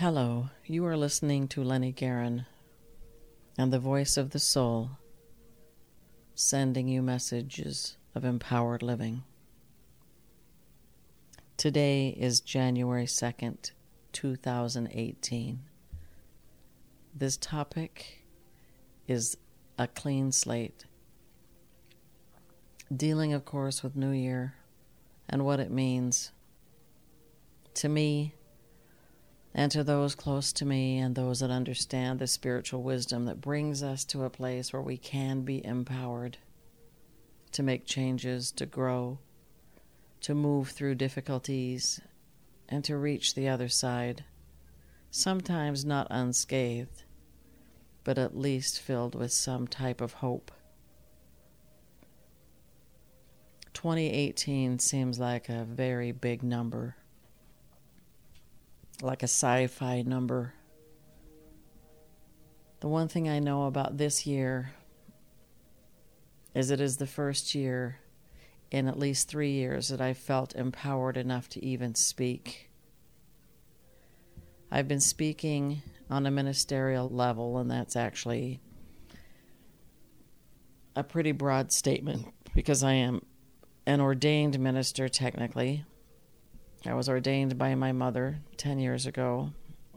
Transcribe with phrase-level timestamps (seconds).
[0.00, 2.46] Hello, you are listening to Lenny Guerin
[3.58, 4.90] and the voice of the soul
[6.36, 9.24] sending you messages of empowered living.
[11.56, 13.72] Today is January 2nd,
[14.12, 15.58] 2018.
[17.12, 18.24] This topic
[19.08, 19.36] is
[19.80, 20.84] a clean slate.
[22.96, 24.54] Dealing, of course, with New Year
[25.28, 26.30] and what it means.
[27.74, 28.34] To me,
[29.54, 33.82] and to those close to me and those that understand the spiritual wisdom that brings
[33.82, 36.38] us to a place where we can be empowered
[37.52, 39.18] to make changes, to grow,
[40.20, 42.00] to move through difficulties,
[42.68, 44.24] and to reach the other side,
[45.10, 47.04] sometimes not unscathed,
[48.04, 50.52] but at least filled with some type of hope.
[53.72, 56.96] 2018 seems like a very big number
[59.02, 60.54] like a sci fi number.
[62.80, 64.72] The one thing I know about this year
[66.54, 67.98] is it is the first year
[68.70, 72.70] in at least three years that I felt empowered enough to even speak.
[74.70, 78.60] I've been speaking on a ministerial level, and that's actually
[80.94, 83.22] a pretty broad statement because I am
[83.86, 85.84] an ordained minister technically.
[86.88, 89.52] I was ordained by my mother 10 years ago,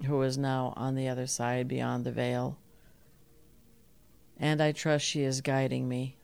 [0.06, 2.58] who is now on the other side beyond the veil.
[4.38, 6.17] And I trust she is guiding me.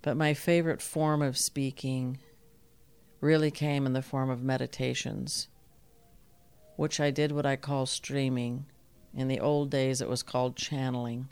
[0.00, 2.18] But my favorite form of speaking
[3.20, 5.48] really came in the form of meditations,
[6.76, 8.66] which I did what I call streaming.
[9.12, 11.30] In the old days, it was called channeling,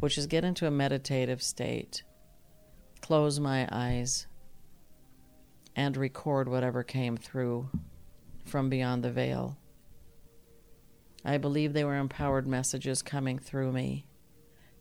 [0.00, 2.02] which is get into a meditative state,
[3.00, 4.26] close my eyes,
[5.76, 7.68] and record whatever came through
[8.44, 9.56] from beyond the veil.
[11.24, 14.06] I believe they were empowered messages coming through me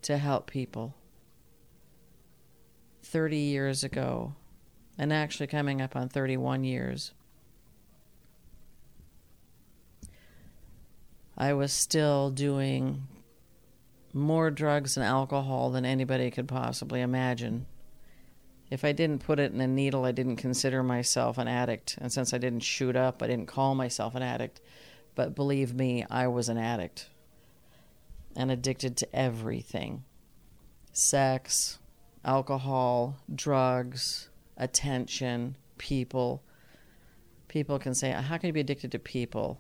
[0.04, 0.96] to help people.
[3.04, 4.36] 30 years ago,
[4.98, 7.14] and actually coming up on 31 years,
[11.38, 13.08] I was still doing
[14.14, 17.66] more drugs and alcohol than anybody could possibly imagine
[18.70, 21.98] if I didn't put it in a needle, I didn't consider myself an addict.
[22.00, 24.62] And since I didn't shoot up, I didn't call myself an addict.
[25.16, 27.10] But believe me, I was an addict
[28.36, 30.04] and addicted to everything
[30.94, 31.80] sex,
[32.24, 36.44] alcohol, drugs, attention, people.
[37.48, 39.60] People can say, How can you be addicted to people?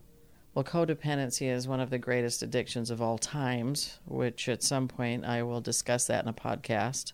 [0.54, 5.24] Well, codependency is one of the greatest addictions of all times, which at some point
[5.24, 7.14] I will discuss that in a podcast.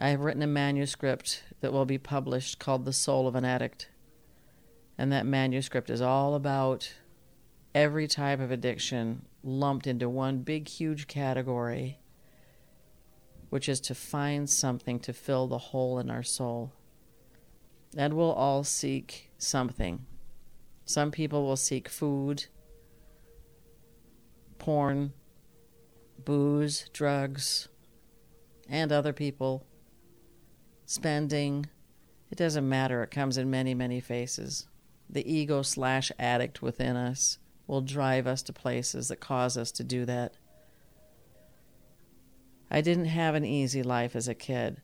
[0.00, 3.88] I have written a manuscript that will be published called The Soul of an Addict.
[4.96, 6.94] And that manuscript is all about
[7.74, 11.98] every type of addiction lumped into one big, huge category,
[13.50, 16.72] which is to find something to fill the hole in our soul.
[17.96, 20.06] And we'll all seek something.
[20.84, 22.46] Some people will seek food,
[24.58, 25.12] porn,
[26.24, 27.68] booze, drugs,
[28.68, 29.64] and other people
[30.88, 31.66] spending.
[32.30, 33.02] It doesn't matter.
[33.02, 34.66] It comes in many, many faces.
[35.08, 39.84] The ego slash addict within us will drive us to places that cause us to
[39.84, 40.34] do that.
[42.70, 44.80] I didn't have an easy life as a kid.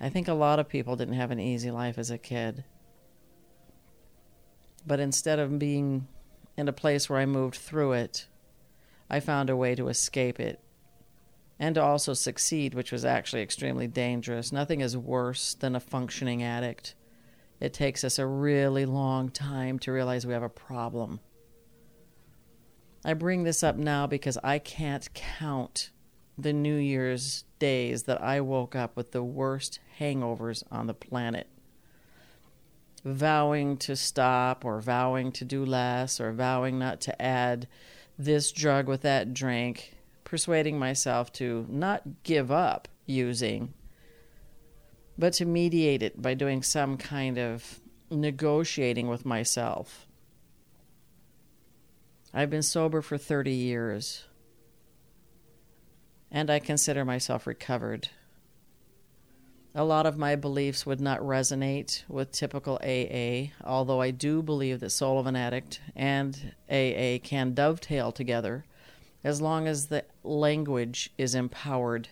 [0.00, 2.64] I think a lot of people didn't have an easy life as a kid.
[4.86, 6.06] But instead of being
[6.56, 8.28] in a place where I moved through it,
[9.10, 10.60] I found a way to escape it
[11.58, 14.52] and to also succeed, which was actually extremely dangerous.
[14.52, 16.94] Nothing is worse than a functioning addict.
[17.60, 21.20] It takes us a really long time to realize we have a problem.
[23.04, 25.90] I bring this up now because I can't count
[26.36, 31.48] the New Year's days that I woke up with the worst hangovers on the planet.
[33.04, 37.68] Vowing to stop, or vowing to do less, or vowing not to add
[38.18, 39.95] this drug with that drink
[40.26, 43.72] persuading myself to not give up using,
[45.16, 47.80] but to mediate it by doing some kind of
[48.10, 50.06] negotiating with myself.
[52.34, 54.24] I've been sober for 30 years,
[56.30, 58.08] and I consider myself recovered.
[59.76, 64.80] A lot of my beliefs would not resonate with typical AA, although I do believe
[64.80, 68.64] that Soul of an Addict and AA can dovetail together
[69.26, 72.08] as long as the language is empowered.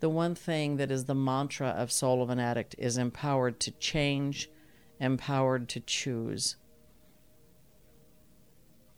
[0.00, 3.70] The one thing that is the mantra of Soul of an Addict is empowered to
[3.70, 4.50] change,
[5.00, 6.56] empowered to choose.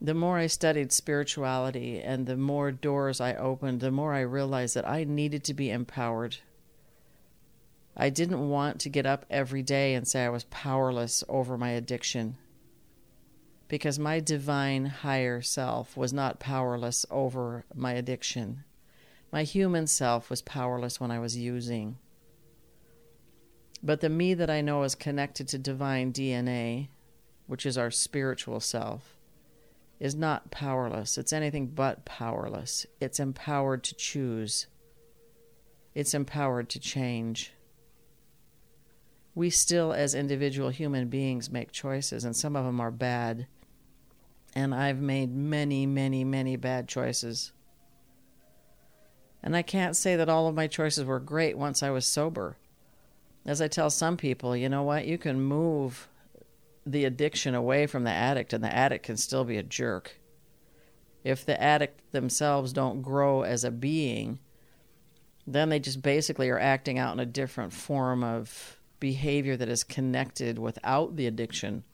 [0.00, 4.74] The more I studied spirituality and the more doors I opened, the more I realized
[4.74, 6.38] that I needed to be empowered.
[7.96, 11.70] I didn't want to get up every day and say I was powerless over my
[11.70, 12.38] addiction
[13.68, 18.64] because my divine higher self was not powerless over my addiction.
[19.30, 21.98] My human self was powerless when I was using.
[23.82, 26.88] But the me that I know is connected to divine DNA,
[27.46, 29.18] which is our spiritual self,
[30.00, 31.18] is not powerless.
[31.18, 32.86] It's anything but powerless.
[33.00, 34.66] It's empowered to choose,
[35.94, 37.52] it's empowered to change.
[39.34, 43.46] We still, as individual human beings, make choices, and some of them are bad.
[44.54, 47.52] And I've made many, many, many bad choices.
[49.42, 52.56] And I can't say that all of my choices were great once I was sober.
[53.46, 55.06] As I tell some people, you know what?
[55.06, 56.08] You can move
[56.84, 60.18] the addiction away from the addict, and the addict can still be a jerk.
[61.22, 64.38] If the addict themselves don't grow as a being,
[65.46, 69.84] then they just basically are acting out in a different form of behavior that is
[69.84, 71.84] connected without the addiction.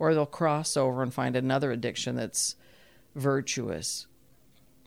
[0.00, 2.56] Or they'll cross over and find another addiction that's
[3.14, 4.08] virtuous.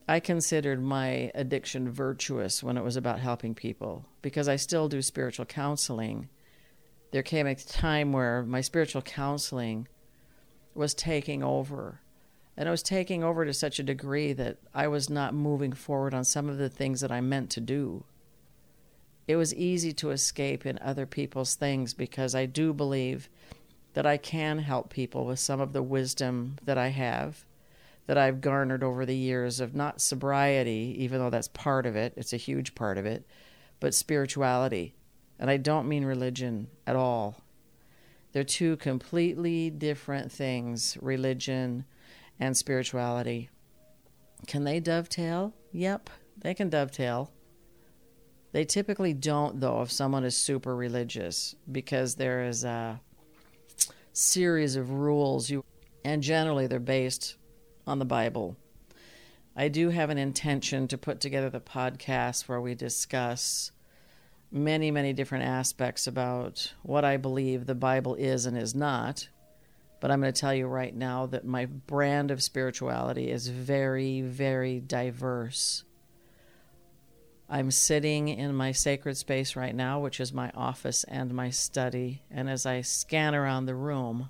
[0.08, 5.02] I considered my addiction virtuous when it was about helping people because I still do
[5.02, 6.28] spiritual counseling.
[7.12, 9.88] There came a time where my spiritual counseling
[10.74, 12.02] was taking over.
[12.58, 16.14] And it was taking over to such a degree that I was not moving forward
[16.14, 18.04] on some of the things that I meant to do.
[19.28, 23.30] It was easy to escape in other people's things because I do believe
[23.94, 27.46] that I can help people with some of the wisdom that I have
[28.06, 32.14] that I've garnered over the years of not sobriety, even though that's part of it,
[32.18, 33.26] it's a huge part of it,
[33.80, 34.94] but spirituality.
[35.40, 37.42] And I don't mean religion at all.
[38.34, 41.86] They're two completely different things religion
[42.40, 43.50] and spirituality.
[44.48, 45.54] Can they dovetail?
[45.72, 46.10] Yep,
[46.42, 47.32] they can dovetail.
[48.52, 53.00] They typically don't, though, if someone is super religious, because there is a
[54.14, 55.64] series of rules you
[56.06, 57.36] and generally they're based
[57.88, 58.56] on the Bible.
[59.56, 63.72] I do have an intention to put together the podcast where we discuss
[64.52, 69.28] many, many different aspects about what I believe the Bible is and is not.
[70.00, 74.22] But I'm going to tell you right now that my brand of spirituality is very,
[74.22, 75.84] very diverse.
[77.50, 82.24] I'm sitting in my sacred space right now, which is my office and my study.
[82.32, 84.30] And as I scan around the room,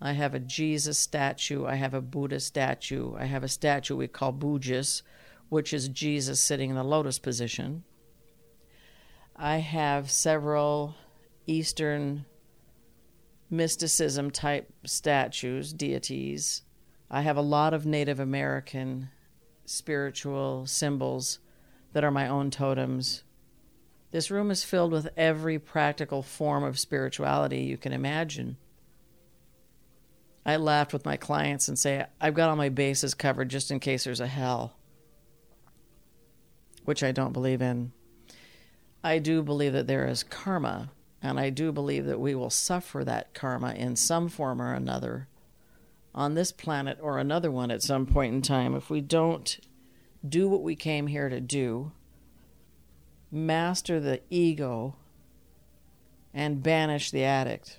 [0.00, 1.64] I have a Jesus statue.
[1.64, 3.14] I have a Buddha statue.
[3.16, 5.02] I have a statue we call Bujas,
[5.48, 7.84] which is Jesus sitting in the lotus position.
[9.34, 10.94] I have several
[11.46, 12.26] Eastern
[13.50, 16.62] mysticism type statues, deities.
[17.10, 19.10] I have a lot of Native American
[19.64, 21.38] spiritual symbols
[21.94, 23.22] that are my own totems.
[24.10, 28.58] This room is filled with every practical form of spirituality you can imagine.
[30.44, 33.80] I laugh with my clients and say, I've got all my bases covered just in
[33.80, 34.76] case there's a hell,
[36.84, 37.92] which I don't believe in.
[39.02, 40.90] I do believe that there is karma,
[41.22, 45.28] and I do believe that we will suffer that karma in some form or another
[46.14, 49.58] on this planet or another one at some point in time if we don't
[50.26, 51.92] do what we came here to do,
[53.30, 54.96] master the ego,
[56.32, 57.78] and banish the addict.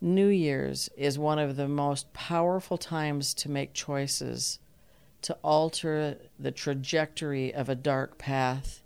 [0.00, 4.58] New Year's is one of the most powerful times to make choices
[5.22, 8.82] to alter the trajectory of a dark path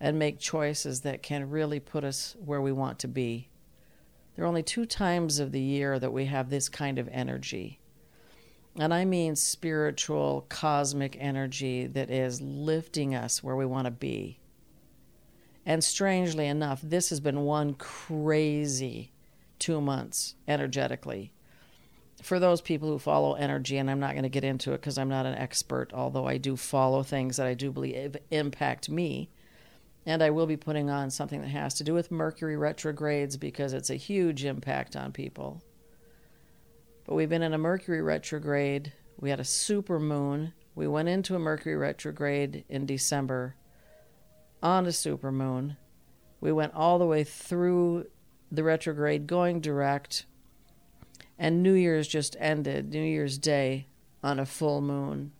[0.00, 3.48] and make choices that can really put us where we want to be.
[4.34, 7.78] There are only two times of the year that we have this kind of energy.
[8.78, 14.38] And I mean spiritual, cosmic energy that is lifting us where we want to be.
[15.66, 19.12] And strangely enough, this has been one crazy
[19.58, 21.32] two months energetically.
[22.22, 24.98] For those people who follow energy, and I'm not going to get into it because
[24.98, 29.28] I'm not an expert, although I do follow things that I do believe impact me.
[30.04, 33.72] And I will be putting on something that has to do with Mercury retrogrades because
[33.72, 35.62] it's a huge impact on people.
[37.04, 38.92] But we've been in a Mercury retrograde.
[39.18, 40.52] We had a super moon.
[40.74, 43.56] We went into a Mercury retrograde in December
[44.62, 45.76] on a super moon.
[46.40, 48.06] We went all the way through
[48.50, 50.26] the retrograde going direct,
[51.38, 53.86] and New Year's just ended, New Year's Day,
[54.22, 55.32] on a full moon,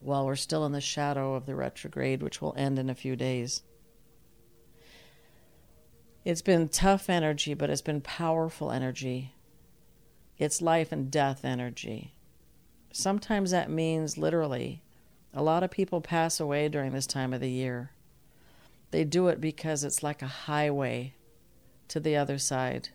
[0.00, 3.16] while we're still in the shadow of the retrograde, which will end in a few
[3.16, 3.62] days.
[6.24, 9.33] It's been tough energy, but it's been powerful energy.
[10.38, 12.12] It's life and death energy.
[12.92, 14.82] Sometimes that means literally
[15.32, 17.90] a lot of people pass away during this time of the year.
[18.90, 21.14] They do it because it's like a highway
[21.88, 22.90] to the other side.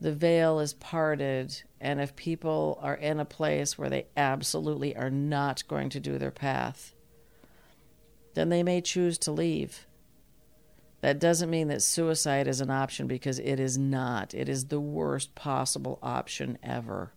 [0.00, 5.10] The veil is parted, and if people are in a place where they absolutely are
[5.10, 6.94] not going to do their path,
[8.34, 9.86] then they may choose to leave.
[11.00, 14.34] That doesn't mean that suicide is an option because it is not.
[14.34, 17.12] It is the worst possible option ever.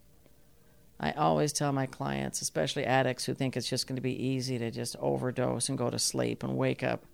[0.99, 4.57] I always tell my clients, especially addicts who think it's just going to be easy
[4.57, 7.05] to just overdose and go to sleep and wake up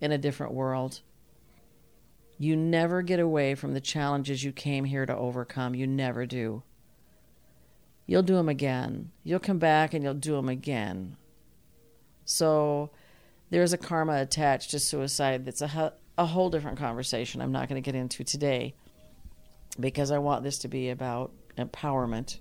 [0.00, 1.00] in a different world.
[2.36, 5.74] You never get away from the challenges you came here to overcome.
[5.74, 6.62] You never do.
[8.06, 9.10] You'll do them again.
[9.24, 11.16] You'll come back and you'll do them again.
[12.24, 12.90] So
[13.50, 17.80] there's a karma attached to suicide that's a, a whole different conversation I'm not going
[17.80, 18.74] to get into today
[19.78, 22.40] because I want this to be about empowerment.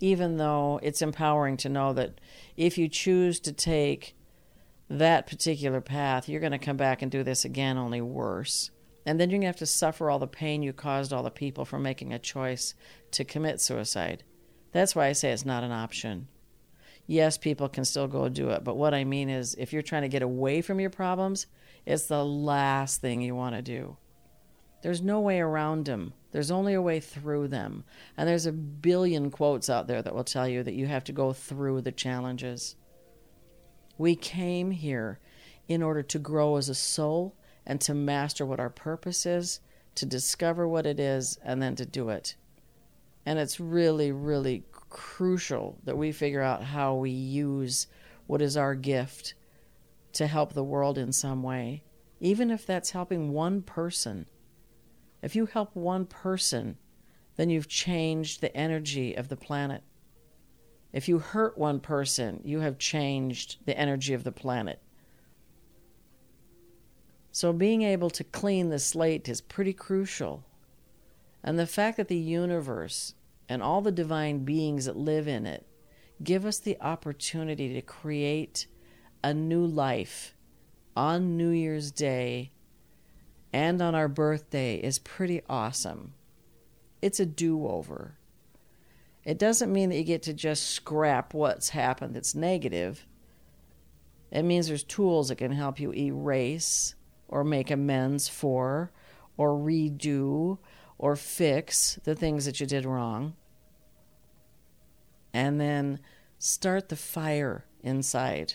[0.00, 2.20] Even though it's empowering to know that
[2.56, 4.14] if you choose to take
[4.90, 8.70] that particular path, you're going to come back and do this again, only worse.
[9.06, 11.30] And then you're going to have to suffer all the pain you caused all the
[11.30, 12.74] people for making a choice
[13.12, 14.24] to commit suicide.
[14.72, 16.28] That's why I say it's not an option.
[17.06, 20.02] Yes, people can still go do it, but what I mean is if you're trying
[20.02, 21.46] to get away from your problems,
[21.84, 23.96] it's the last thing you want to do.
[24.82, 26.12] There's no way around them.
[26.32, 27.84] There's only a way through them.
[28.16, 31.12] And there's a billion quotes out there that will tell you that you have to
[31.12, 32.76] go through the challenges.
[33.98, 35.20] We came here
[35.68, 39.60] in order to grow as a soul and to master what our purpose is,
[39.94, 42.34] to discover what it is, and then to do it.
[43.24, 47.86] And it's really, really crucial that we figure out how we use
[48.26, 49.34] what is our gift
[50.12, 51.82] to help the world in some way,
[52.20, 54.26] even if that's helping one person.
[55.22, 56.76] If you help one person,
[57.36, 59.82] then you've changed the energy of the planet.
[60.92, 64.80] If you hurt one person, you have changed the energy of the planet.
[67.30, 70.44] So, being able to clean the slate is pretty crucial.
[71.42, 73.14] And the fact that the universe
[73.48, 75.66] and all the divine beings that live in it
[76.22, 78.66] give us the opportunity to create
[79.22, 80.34] a new life
[80.96, 82.52] on New Year's Day
[83.52, 86.14] and on our birthday is pretty awesome.
[87.00, 88.16] It's a do over.
[89.24, 93.06] It doesn't mean that you get to just scrap what's happened that's negative.
[94.30, 96.94] It means there's tools that can help you erase
[97.28, 98.90] or make amends for
[99.36, 100.58] or redo
[100.98, 103.34] or fix the things that you did wrong.
[105.32, 106.00] And then
[106.38, 108.54] start the fire inside.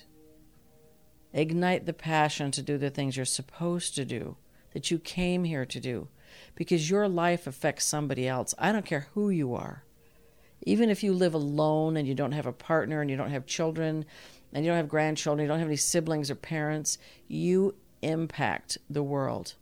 [1.38, 4.38] Ignite the passion to do the things you're supposed to do,
[4.74, 6.08] that you came here to do,
[6.56, 8.56] because your life affects somebody else.
[8.58, 9.84] I don't care who you are.
[10.64, 13.46] Even if you live alone and you don't have a partner and you don't have
[13.46, 14.04] children
[14.52, 19.04] and you don't have grandchildren, you don't have any siblings or parents, you impact the
[19.04, 19.54] world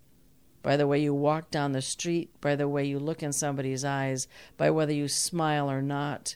[0.63, 3.86] by the way you walk down the street, by the way you look in somebody's
[3.86, 4.27] eyes,
[4.58, 6.36] by whether you smile or not.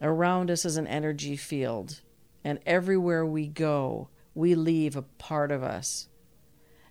[0.00, 2.00] Around us is an energy field,
[2.46, 6.08] and everywhere we go, we leave a part of us.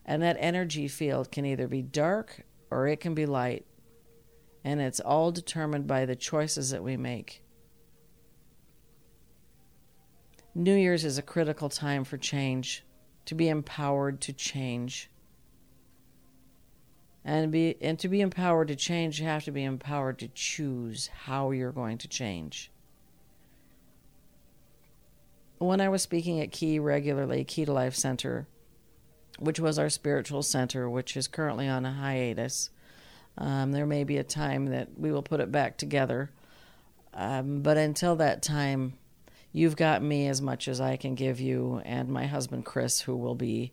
[0.06, 3.66] And that energy field can either be dark or it can be light
[4.66, 7.42] and it's all determined by the choices that we make.
[10.54, 12.84] New Year's is a critical time for change,
[13.24, 15.10] to be empowered to change.
[17.24, 21.08] And be and to be empowered to change, you have to be empowered to choose
[21.08, 22.72] how you're going to change.
[25.58, 28.48] When I was speaking at Key regularly, Key to Life Center,
[29.40, 32.70] which was our spiritual center, which is currently on a hiatus,
[33.38, 36.30] um, there may be a time that we will put it back together.
[37.14, 38.94] Um, but until that time,
[39.54, 43.16] you've got me as much as I can give you, and my husband Chris, who
[43.16, 43.72] will be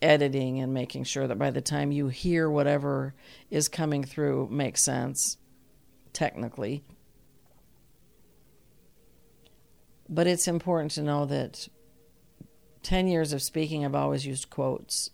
[0.00, 3.14] editing and making sure that by the time you hear whatever
[3.50, 5.36] is coming through makes sense
[6.12, 6.84] technically.
[10.08, 11.68] But it's important to know that
[12.82, 15.10] 10 years of speaking, I've always used quotes.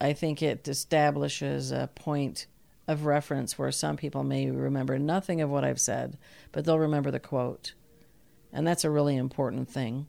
[0.00, 2.46] I think it establishes a point
[2.88, 6.18] of reference where some people may remember nothing of what I've said,
[6.50, 7.74] but they'll remember the quote.
[8.52, 10.06] And that's a really important thing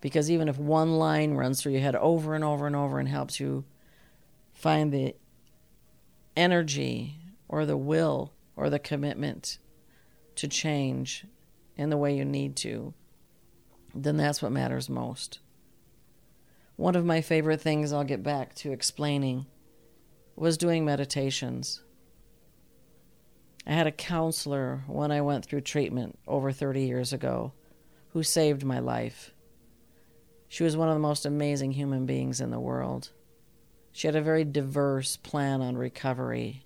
[0.00, 3.08] because even if one line runs through your head over and over and over and
[3.08, 3.64] helps you
[4.52, 5.14] find the
[6.36, 7.16] energy
[7.48, 9.58] or the will or the commitment
[10.36, 11.26] to change
[11.76, 12.94] in the way you need to,
[13.94, 15.40] then that's what matters most.
[16.76, 19.46] One of my favorite things I'll get back to explaining
[20.36, 21.82] was doing meditations.
[23.66, 27.52] I had a counselor when I went through treatment over 30 years ago
[28.10, 29.32] who saved my life.
[30.48, 33.10] She was one of the most amazing human beings in the world.
[33.92, 36.64] She had a very diverse plan on recovery.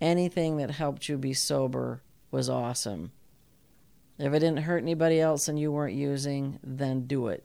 [0.00, 3.12] Anything that helped you be sober was awesome.
[4.18, 7.44] If it didn't hurt anybody else and you weren't using, then do it.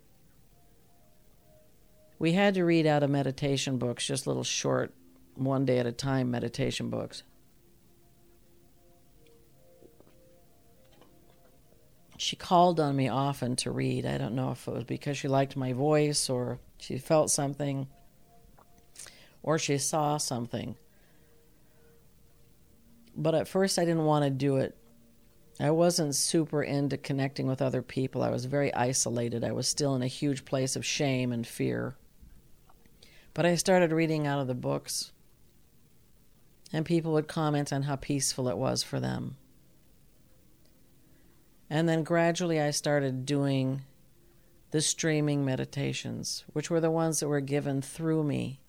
[2.18, 4.94] We had to read out of meditation books, just little short,
[5.36, 7.24] one day at a time meditation books.
[12.18, 14.06] She called on me often to read.
[14.06, 17.88] I don't know if it was because she liked my voice or she felt something
[19.42, 20.76] or she saw something.
[23.16, 24.78] But at first, I didn't want to do it.
[25.60, 28.24] I wasn't super into connecting with other people.
[28.24, 29.44] I was very isolated.
[29.44, 31.96] I was still in a huge place of shame and fear.
[33.34, 35.12] But I started reading out of the books,
[36.72, 39.38] and people would comment on how peaceful it was for them.
[41.70, 43.82] And then gradually I started doing
[44.72, 48.60] the streaming meditations, which were the ones that were given through me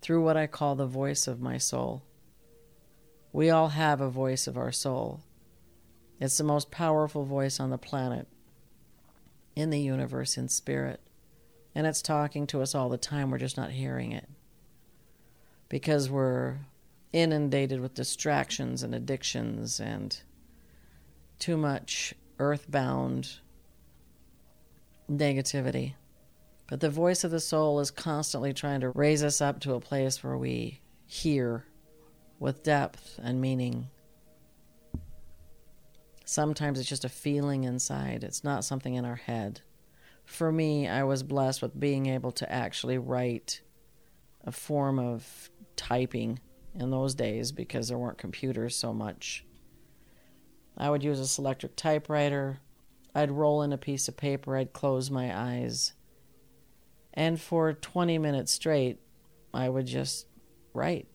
[0.00, 2.02] through what I call the voice of my soul.
[3.32, 5.20] We all have a voice of our soul.
[6.20, 8.26] It's the most powerful voice on the planet,
[9.54, 11.00] in the universe, in spirit.
[11.74, 13.30] And it's talking to us all the time.
[13.30, 14.28] We're just not hearing it.
[15.68, 16.58] Because we're
[17.12, 20.18] inundated with distractions and addictions and
[21.38, 23.40] too much earthbound
[25.10, 25.94] negativity.
[26.66, 29.80] But the voice of the soul is constantly trying to raise us up to a
[29.80, 31.64] place where we hear
[32.38, 33.88] with depth and meaning.
[36.28, 39.60] Sometimes it's just a feeling inside, it's not something in our head.
[40.24, 43.60] For me, I was blessed with being able to actually write
[44.42, 46.40] a form of typing
[46.74, 49.44] in those days because there weren't computers so much.
[50.76, 52.58] I would use a selectric typewriter.
[53.14, 55.92] I'd roll in a piece of paper, I'd close my eyes,
[57.14, 58.98] and for 20 minutes straight,
[59.54, 60.26] I would just
[60.74, 61.06] write.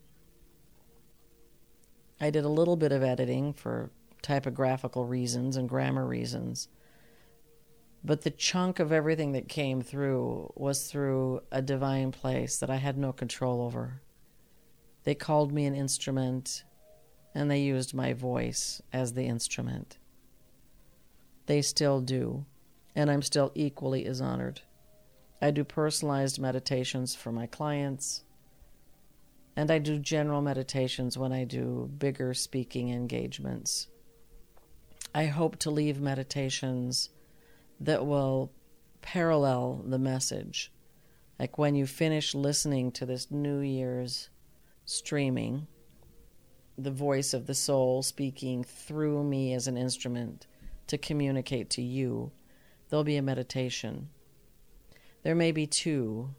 [2.21, 3.91] I did a little bit of editing for
[4.21, 6.67] typographical reasons and grammar reasons.
[8.03, 12.77] But the chunk of everything that came through was through a divine place that I
[12.77, 14.01] had no control over.
[15.03, 16.63] They called me an instrument,
[17.35, 19.97] and they used my voice as the instrument.
[21.45, 22.45] They still do,
[22.95, 24.61] and I'm still equally as honored.
[25.41, 28.23] I do personalized meditations for my clients.
[29.55, 33.87] And I do general meditations when I do bigger speaking engagements.
[35.13, 37.09] I hope to leave meditations
[37.79, 38.51] that will
[39.01, 40.71] parallel the message.
[41.39, 44.29] Like when you finish listening to this New Year's
[44.85, 45.67] streaming,
[46.77, 50.47] the voice of the soul speaking through me as an instrument
[50.87, 52.31] to communicate to you,
[52.89, 54.09] there'll be a meditation
[55.23, 56.33] there may be two.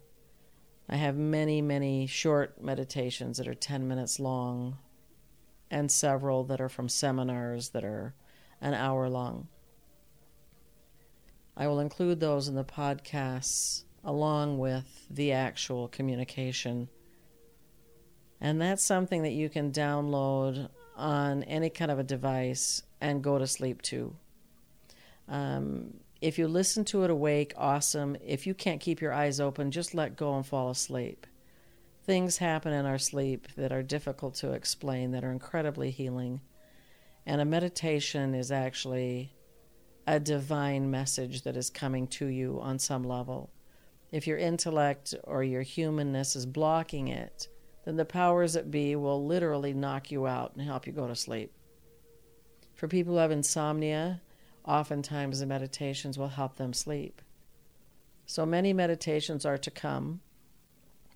[0.89, 4.77] I have many, many short meditations that are 10 minutes long,
[5.71, 8.13] and several that are from seminars that are
[8.63, 9.47] an hour long.
[11.55, 16.87] I will include those in the podcasts along with the actual communication.
[18.41, 23.37] And that's something that you can download on any kind of a device and go
[23.37, 24.15] to sleep to.
[25.27, 28.15] Um, if you listen to it awake, awesome.
[28.25, 31.27] If you can't keep your eyes open, just let go and fall asleep.
[32.05, 36.41] Things happen in our sleep that are difficult to explain, that are incredibly healing.
[37.25, 39.33] And a meditation is actually
[40.05, 43.49] a divine message that is coming to you on some level.
[44.11, 47.47] If your intellect or your humanness is blocking it,
[47.85, 51.15] then the powers that be will literally knock you out and help you go to
[51.15, 51.51] sleep.
[52.75, 54.21] For people who have insomnia,
[54.65, 57.21] Oftentimes, the meditations will help them sleep.
[58.25, 60.21] So many meditations are to come.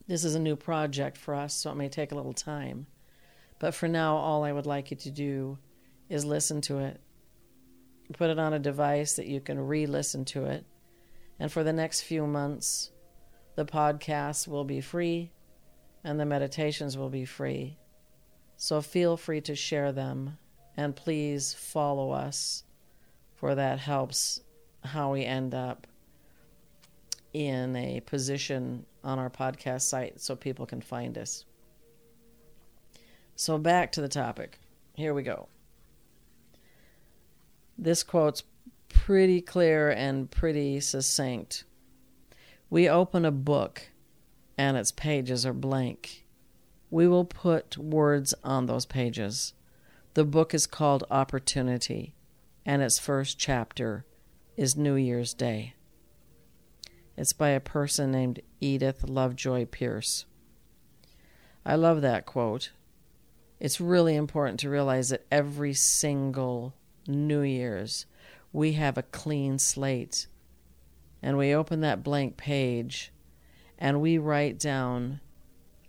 [0.08, 2.88] This is a new project for us, so it may take a little time.
[3.60, 5.58] But for now, all I would like you to do
[6.10, 7.00] is listen to it.
[8.14, 10.66] Put it on a device that you can re listen to it.
[11.40, 12.92] And for the next few months,
[13.56, 15.32] the podcasts will be free
[16.04, 17.78] and the meditations will be free.
[18.56, 20.38] So feel free to share them
[20.78, 22.64] and please follow us
[23.36, 24.42] for that helps
[24.84, 25.86] how we end up
[27.34, 31.46] in a position on our podcast site so people can find us.
[33.36, 34.60] So, back to the topic.
[34.96, 35.48] Here we go.
[37.78, 38.44] This quote's
[38.90, 41.64] pretty clear and pretty succinct.
[42.70, 43.90] We open a book
[44.58, 46.26] and its pages are blank.
[46.90, 49.54] we will put words on those pages.
[50.14, 52.16] The book is called Opportunity,
[52.66, 54.06] and its first chapter
[54.56, 55.74] is New Year's Day.
[57.16, 60.26] It's by a person named Edith Lovejoy Pierce.
[61.66, 62.72] I love that quote.
[63.60, 66.74] It's really important to realize that every single
[67.08, 68.06] New Year's
[68.54, 70.28] we have a clean slate
[71.22, 73.12] and we open that blank page
[73.78, 75.20] and we write down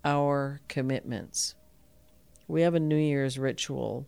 [0.05, 1.55] our commitments.
[2.47, 4.07] We have a New Year's ritual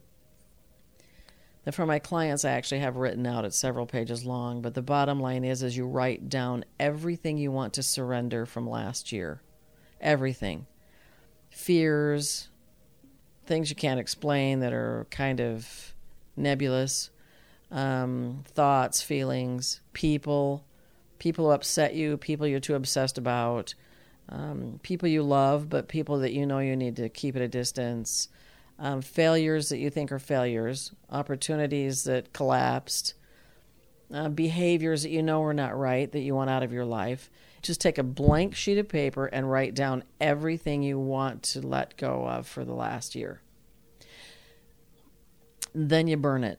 [1.65, 3.45] that for my clients I actually have written out.
[3.45, 7.53] It's several pages long, but the bottom line is is you write down everything you
[7.53, 9.43] want to surrender from last year.
[10.01, 10.67] Everything.
[11.51, 12.49] Fears,
[13.47, 15.95] things you can't explain that are kind of
[16.37, 17.11] nebulous,
[17.71, 20.65] um, thoughts, feelings, people,
[21.19, 23.75] people who upset you, people you're too obsessed about,
[24.29, 27.49] um, people you love, but people that you know you need to keep at a
[27.49, 28.29] distance,
[28.79, 33.15] um, failures that you think are failures, opportunities that collapsed,
[34.13, 37.31] uh, behaviors that you know are not right that you want out of your life.
[37.63, 41.97] Just take a blank sheet of paper and write down everything you want to let
[41.97, 43.43] go of for the last year.
[45.75, 46.59] Then you burn it.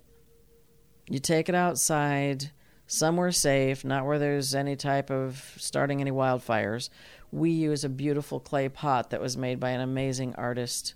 [1.10, 2.52] You take it outside
[2.88, 6.89] somewhere safe, not where there's any type of starting any wildfires.
[7.32, 10.95] We use a beautiful clay pot that was made by an amazing artist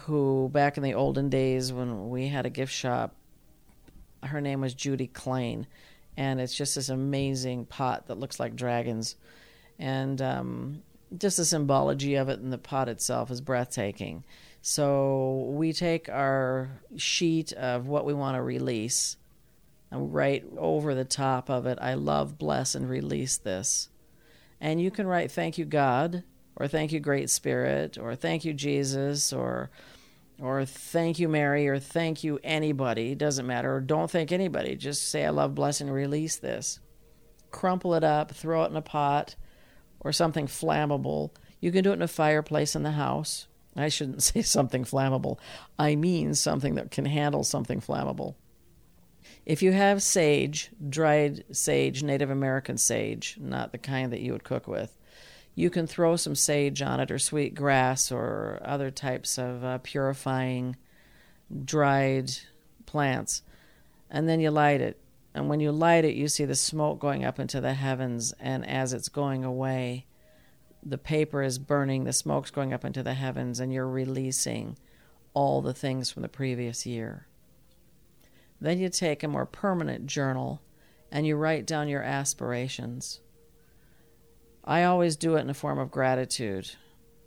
[0.00, 3.14] who, back in the olden days when we had a gift shop,
[4.22, 5.66] her name was Judy Klein.
[6.16, 9.16] And it's just this amazing pot that looks like dragons.
[9.78, 10.82] And um,
[11.18, 14.24] just the symbology of it and the pot itself is breathtaking.
[14.60, 19.16] So we take our sheet of what we want to release
[19.90, 23.90] and write over the top of it, I love, bless, and release this.
[24.60, 26.22] And you can write, Thank you, God,
[26.56, 29.70] or Thank you, Great Spirit, or Thank you, Jesus, or
[30.40, 33.14] or thank you, Mary, or thank you, anybody.
[33.14, 33.76] Doesn't matter.
[33.76, 34.74] Or don't thank anybody.
[34.74, 36.80] Just say, I love, bless, and release this.
[37.52, 39.36] Crumple it up, throw it in a pot
[40.02, 41.30] or something flammable.
[41.60, 43.46] You can do it in a fireplace in the house.
[43.76, 45.38] I shouldn't say something flammable.
[45.78, 48.34] I mean something that can handle something flammable.
[49.44, 54.44] If you have sage, dried sage, Native American sage, not the kind that you would
[54.44, 54.96] cook with,
[55.54, 59.78] you can throw some sage on it or sweet grass or other types of uh,
[59.78, 60.76] purifying
[61.64, 62.30] dried
[62.86, 63.42] plants.
[64.10, 64.98] And then you light it.
[65.34, 68.32] And when you light it, you see the smoke going up into the heavens.
[68.38, 70.06] And as it's going away,
[70.82, 74.76] the paper is burning, the smoke's going up into the heavens, and you're releasing
[75.32, 77.26] all the things from the previous year.
[78.60, 80.60] Then you take a more permanent journal
[81.10, 83.20] and you write down your aspirations.
[84.64, 86.70] I always do it in a form of gratitude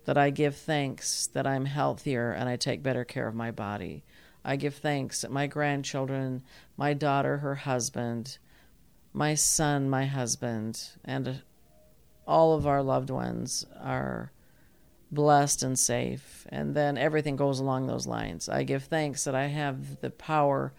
[0.06, 4.02] that I give thanks that I'm healthier and I take better care of my body.
[4.48, 6.44] I give thanks that my grandchildren,
[6.76, 8.38] my daughter, her husband,
[9.12, 11.42] my son, my husband, and
[12.28, 14.30] all of our loved ones are
[15.10, 16.46] blessed and safe.
[16.48, 18.48] And then everything goes along those lines.
[18.48, 20.72] I give thanks that I have the power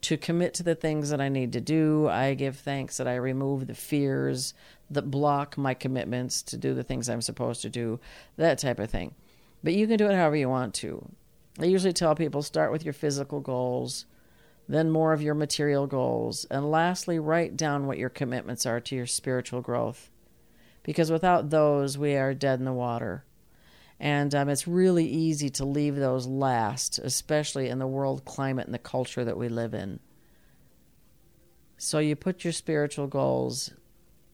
[0.00, 2.08] to commit to the things that I need to do.
[2.08, 4.54] I give thanks that I remove the fears
[4.90, 8.00] that block my commitments to do the things I'm supposed to do,
[8.36, 9.14] that type of thing.
[9.62, 11.14] But you can do it however you want to.
[11.58, 14.06] I usually tell people start with your physical goals,
[14.68, 18.96] then more of your material goals, and lastly, write down what your commitments are to
[18.96, 20.10] your spiritual growth.
[20.82, 23.24] Because without those, we are dead in the water.
[24.00, 28.74] And um, it's really easy to leave those last, especially in the world climate and
[28.74, 30.00] the culture that we live in.
[31.76, 33.70] So you put your spiritual goals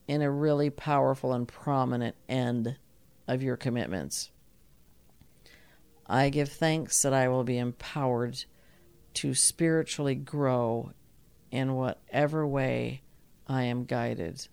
[0.07, 2.77] in a really powerful and prominent end
[3.27, 4.31] of your commitments.
[6.11, 8.43] I give thanks that I will be empowered
[9.13, 10.91] to spiritually grow
[11.51, 13.01] in whatever way
[13.47, 14.45] I am guided.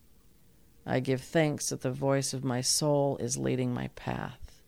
[0.87, 4.63] I give thanks that the voice of my soul is leading my path.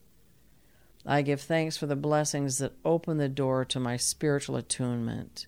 [1.07, 5.47] I give thanks for the blessings that open the door to my spiritual attunement.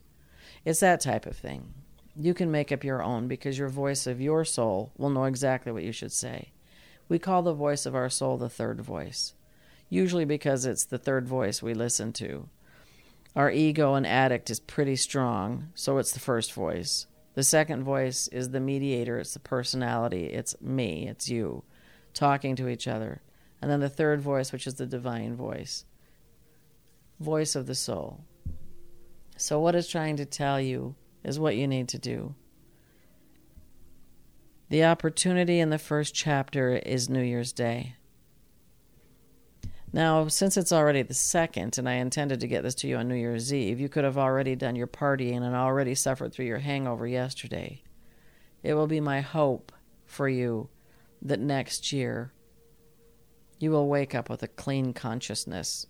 [0.64, 1.74] It's that type of thing.
[2.14, 5.72] You can make up your own because your voice of your soul will know exactly
[5.72, 6.52] what you should say.
[7.09, 9.35] We call the voice of our soul the third voice,
[9.92, 12.48] usually because it's the third voice we listen to.
[13.37, 17.07] Our ego and addict is pretty strong, so it's the first voice.
[17.35, 21.62] The second voice is the mediator, it's the personality, it's me, it's you,
[22.14, 23.20] talking to each other.
[23.61, 25.85] And then the third voice, which is the divine voice,
[27.20, 28.24] voice of the soul.
[29.37, 32.35] So, what it's trying to tell you is what you need to do.
[34.70, 37.96] The opportunity in the first chapter is New Year's Day.
[39.94, 43.09] Now, since it's already the second, and I intended to get this to you on
[43.09, 46.59] New Year's Eve, you could have already done your partying and already suffered through your
[46.59, 47.83] hangover yesterday.
[48.62, 49.70] It will be my hope
[50.07, 50.70] for you
[51.20, 52.33] that next year
[53.59, 55.87] you will wake up with a clean consciousness.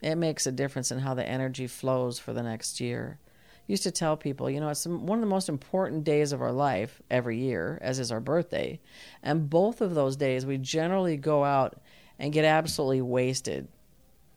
[0.00, 3.18] It makes a difference in how the energy flows for the next year.
[3.22, 6.40] I used to tell people, you know, it's one of the most important days of
[6.40, 8.80] our life every year, as is our birthday.
[9.22, 11.80] And both of those days, we generally go out
[12.20, 13.66] and get absolutely wasted,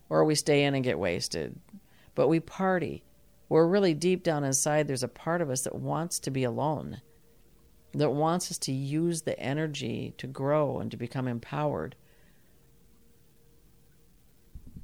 [0.09, 1.59] or we stay in and get wasted.
[2.15, 3.03] But we party.
[3.49, 7.01] We're really deep down inside, there's a part of us that wants to be alone,
[7.91, 11.95] that wants us to use the energy to grow and to become empowered.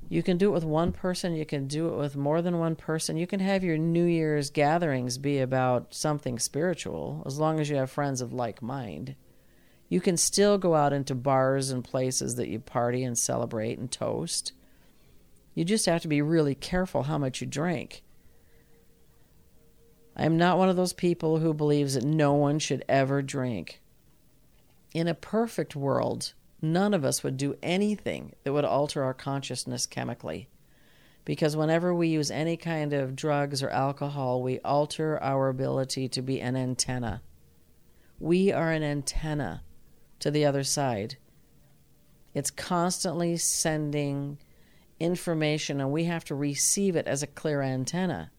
[0.09, 2.75] You can do it with one person, you can do it with more than one
[2.75, 3.15] person.
[3.15, 7.77] You can have your New Year's gatherings be about something spiritual as long as you
[7.77, 9.15] have friends of like mind.
[9.89, 13.91] You can still go out into bars and places that you party and celebrate and
[13.91, 14.53] toast.
[15.55, 18.03] You just have to be really careful how much you drink.
[20.15, 23.81] I am not one of those people who believes that no one should ever drink.
[24.93, 29.87] In a perfect world, none of us would do anything that would alter our consciousness
[29.87, 30.49] chemically.
[31.25, 36.21] Because whenever we use any kind of drugs or alcohol, we alter our ability to
[36.21, 37.21] be an antenna.
[38.19, 39.63] We are an antenna
[40.19, 41.17] to the other side.
[42.33, 44.37] It's constantly sending
[44.99, 48.31] information, and we have to receive it as a clear antenna.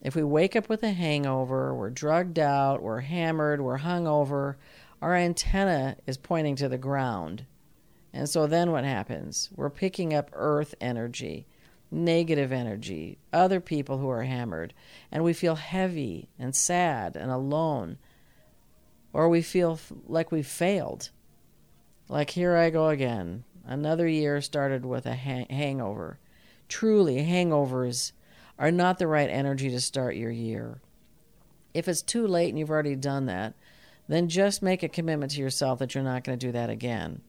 [0.00, 4.56] If we wake up with a hangover, we're drugged out, we're hammered, we're hungover,
[5.00, 7.46] our antenna is pointing to the ground.
[8.12, 9.48] And so then what happens?
[9.54, 11.46] We're picking up earth energy,
[11.90, 14.74] negative energy, other people who are hammered,
[15.10, 17.98] and we feel heavy and sad and alone
[19.12, 21.10] or we feel like we've failed.
[22.08, 23.44] Like, here I go again.
[23.64, 26.18] Another year started with a hang- hangover.
[26.68, 28.12] Truly, hangovers
[28.58, 30.80] are not the right energy to start your year.
[31.74, 33.54] If it's too late and you've already done that,
[34.08, 37.22] then just make a commitment to yourself that you're not going to do that again.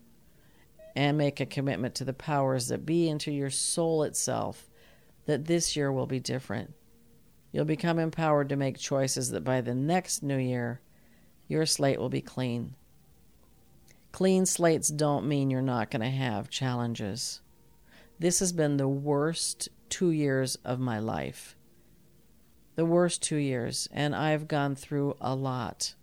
[0.95, 4.69] And make a commitment to the powers that be and to your soul itself
[5.25, 6.73] that this year will be different.
[7.51, 10.81] You'll become empowered to make choices that by the next new year,
[11.53, 12.75] your slate will be clean.
[14.11, 17.41] Clean slates don't mean you're not going to have challenges.
[18.19, 21.55] This has been the worst two years of my life.
[22.75, 25.93] The worst two years, and I've gone through a lot.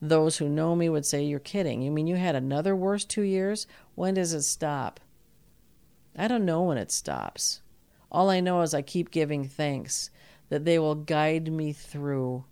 [0.00, 1.82] Those who know me would say, You're kidding.
[1.82, 3.66] You mean you had another worst two years?
[3.94, 4.98] When does it stop?
[6.16, 7.60] I don't know when it stops.
[8.10, 10.10] All I know is I keep giving thanks
[10.48, 12.44] that they will guide me through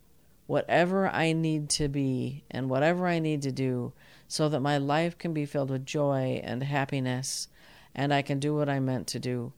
[0.46, 3.92] whatever I need to be and whatever I need to do
[4.28, 7.48] so that my life can be filled with joy and happiness
[7.94, 9.52] and I can do what I meant to do.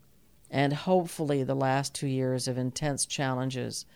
[0.51, 3.87] And hopefully, the last two years of intense challenges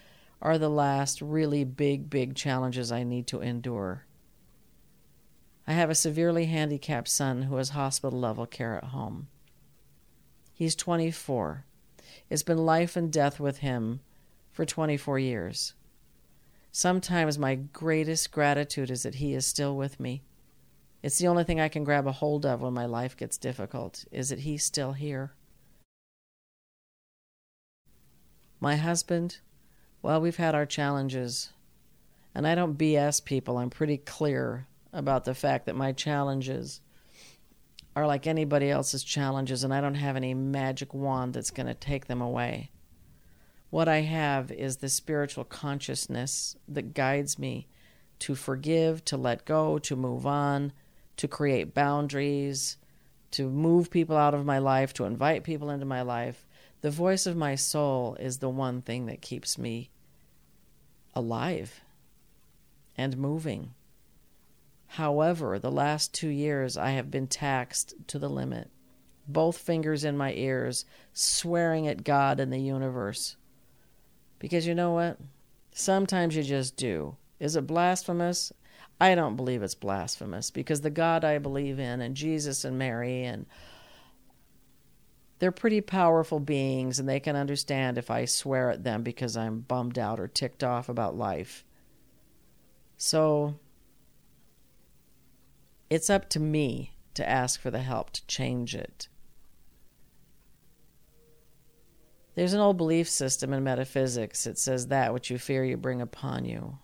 [0.41, 4.05] are the last really big, big challenges I need to endure.
[5.67, 9.29] I have a severely handicapped son who has hospital level care at home.
[10.55, 11.65] He's 24.
[12.31, 14.01] It's been life and death with him
[14.51, 15.75] for 24 years.
[16.79, 20.23] Sometimes my greatest gratitude is that He is still with me.
[21.03, 24.05] It's the only thing I can grab a hold of when my life gets difficult,
[24.13, 25.33] is that He's still here.
[28.61, 29.39] My husband,
[30.03, 31.51] well, we've had our challenges.
[32.33, 33.59] And I don't BS people.
[33.59, 36.81] I'm pretty clear about the fact that my challenges
[37.97, 41.75] are like anybody else's challenges, and I don't have any magic wand that's going to
[41.75, 42.71] take them away.
[43.71, 47.69] What I have is the spiritual consciousness that guides me
[48.21, 50.73] to forgive, to let go, to move on,
[51.19, 52.79] to create boundaries,
[53.33, 56.47] to move people out of my life, to invite people into my life.
[56.81, 59.91] The voice of my soul is the one thing that keeps me
[61.15, 61.83] alive
[62.97, 63.75] and moving.
[64.93, 68.71] However, the last two years I have been taxed to the limit,
[69.27, 73.37] both fingers in my ears, swearing at God and the universe
[74.39, 75.19] because you know what?
[75.73, 77.17] Sometimes you just do.
[77.39, 78.53] Is it blasphemous?
[79.01, 83.25] I don't believe it's blasphemous because the God I believe in and Jesus and Mary
[83.25, 83.47] and
[85.39, 89.61] they're pretty powerful beings and they can understand if I swear at them because I'm
[89.61, 91.65] bummed out or ticked off about life.
[92.97, 93.55] So
[95.89, 99.09] it's up to me to ask for the help to change it.
[102.39, 106.01] There's an old belief system in metaphysics that says that which you fear you bring
[106.01, 106.79] upon you.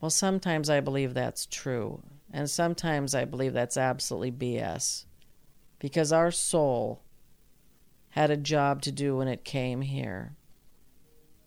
[0.00, 2.02] Well, sometimes I believe that's true,
[2.32, 5.04] and sometimes I believe that's absolutely BS.
[5.78, 7.04] Because our soul
[8.08, 10.34] had a job to do when it came here.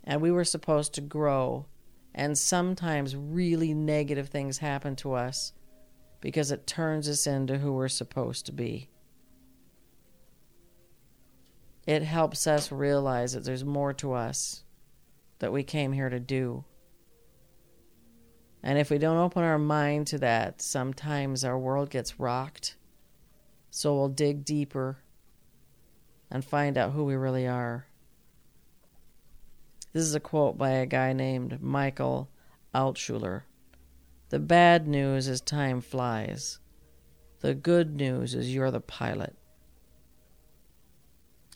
[0.06, 1.66] And we were supposed to grow.
[2.16, 5.52] And sometimes really negative things happen to us
[6.22, 8.88] because it turns us into who we're supposed to be.
[11.86, 14.64] It helps us realize that there's more to us
[15.40, 16.64] that we came here to do.
[18.62, 22.78] And if we don't open our mind to that, sometimes our world gets rocked.
[23.70, 25.00] So we'll dig deeper
[26.32, 27.88] and find out who we really are.
[29.92, 32.30] This is a quote by a guy named Michael
[32.74, 33.44] Altshuler.
[34.30, 36.60] The bad news is time flies.
[37.42, 39.36] The good news is you're the pilot.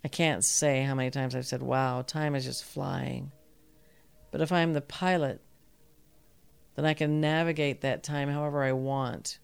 [0.07, 3.33] I can't say how many times I've said, wow, time is just flying.
[4.31, 5.41] But if I'm the pilot,
[6.75, 9.39] then I can navigate that time however I want.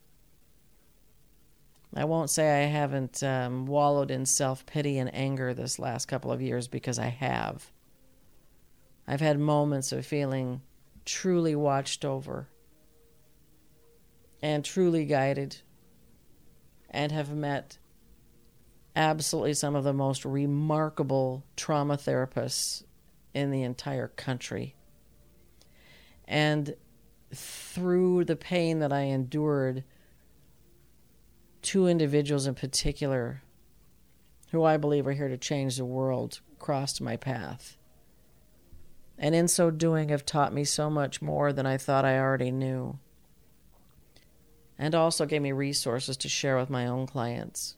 [1.93, 6.31] I won't say I haven't um, wallowed in self pity and anger this last couple
[6.31, 7.69] of years because I have.
[9.05, 10.61] I've had moments of feeling
[11.03, 12.47] truly watched over
[14.41, 15.57] and truly guided
[16.89, 17.79] and have met
[18.95, 22.83] absolutely some of the most remarkable trauma therapists
[23.33, 24.75] in the entire country.
[26.27, 26.75] And
[27.33, 29.83] through the pain that I endured,
[31.61, 33.41] two individuals in particular,
[34.51, 37.77] who I believe are here to change the world, crossed my path.
[39.17, 42.51] And in so doing, have taught me so much more than I thought I already
[42.51, 42.99] knew.
[44.77, 47.75] And also gave me resources to share with my own clients.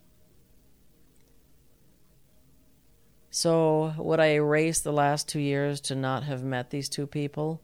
[3.36, 7.60] So, would I erase the last two years to not have met these two people?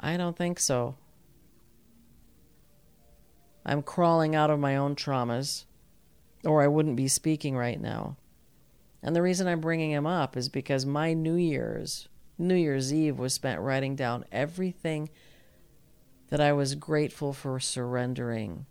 [0.00, 0.96] I don't think so.
[3.66, 5.66] I'm crawling out of my own traumas,
[6.42, 8.16] or I wouldn't be speaking right now.
[9.02, 13.18] And the reason I'm bringing him up is because my New Year's, New Year's Eve,
[13.18, 15.10] was spent writing down everything
[16.30, 18.64] that I was grateful for surrendering,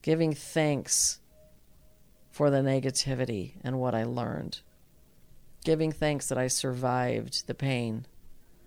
[0.00, 1.20] giving thanks
[2.30, 4.62] for the negativity and what I learned
[5.64, 8.06] giving thanks that I survived the pain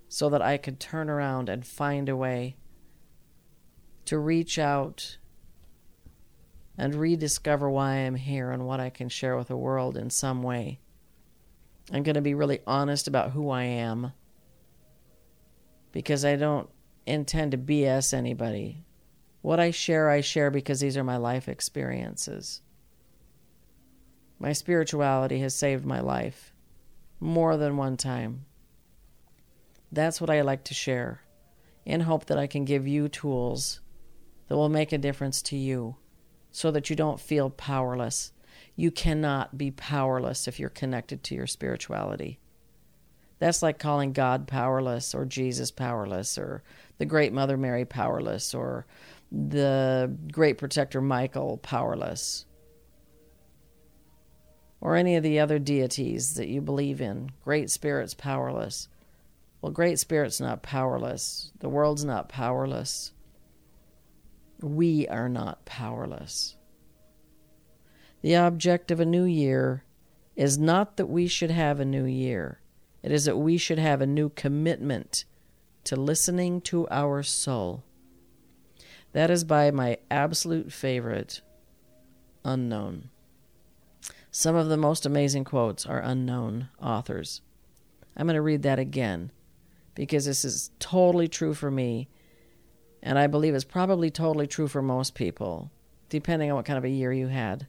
[0.10, 2.57] so that I could turn around and find a way
[4.05, 5.17] to reach out
[6.77, 10.43] and rediscover why I'm here and what I can share with the world in some
[10.43, 10.79] way.
[11.91, 14.12] I'm going to be really honest about who I am
[15.91, 16.69] because I don't
[17.05, 18.86] intend to BS anybody.
[19.41, 22.62] What I share, I share because these are my life experiences.
[24.39, 26.53] My spirituality has saved my life
[27.19, 28.45] more than one time.
[29.91, 31.21] That's what I like to share
[31.86, 33.80] in hope that I can give you tools
[34.47, 35.95] that will make a difference to you
[36.51, 38.32] so that you don't feel powerless.
[38.75, 42.39] You cannot be powerless if you're connected to your spirituality.
[43.39, 46.63] That's like calling God powerless or Jesus powerless or
[46.97, 48.86] the great Mother Mary powerless or
[49.32, 52.45] the great protector Michael powerless
[54.79, 57.31] or any of the other deities that you believe in.
[57.43, 58.87] Great Spirit's powerless.
[59.61, 61.51] Well, Great Spirit's not powerless.
[61.59, 63.11] The world's not powerless.
[64.61, 66.55] We are not powerless.
[68.21, 69.83] The object of a new year
[70.35, 72.61] is not that we should have a new year,
[73.01, 75.25] it is that we should have a new commitment
[75.83, 77.83] to listening to our soul.
[79.13, 81.41] That is by my absolute favorite,
[82.43, 83.09] Unknown.
[84.31, 87.41] Some of the most amazing quotes are unknown authors.
[88.15, 89.31] I'm going to read that again
[89.95, 92.07] because this is totally true for me,
[93.01, 95.71] and I believe it's probably totally true for most people,
[96.09, 97.67] depending on what kind of a year you had.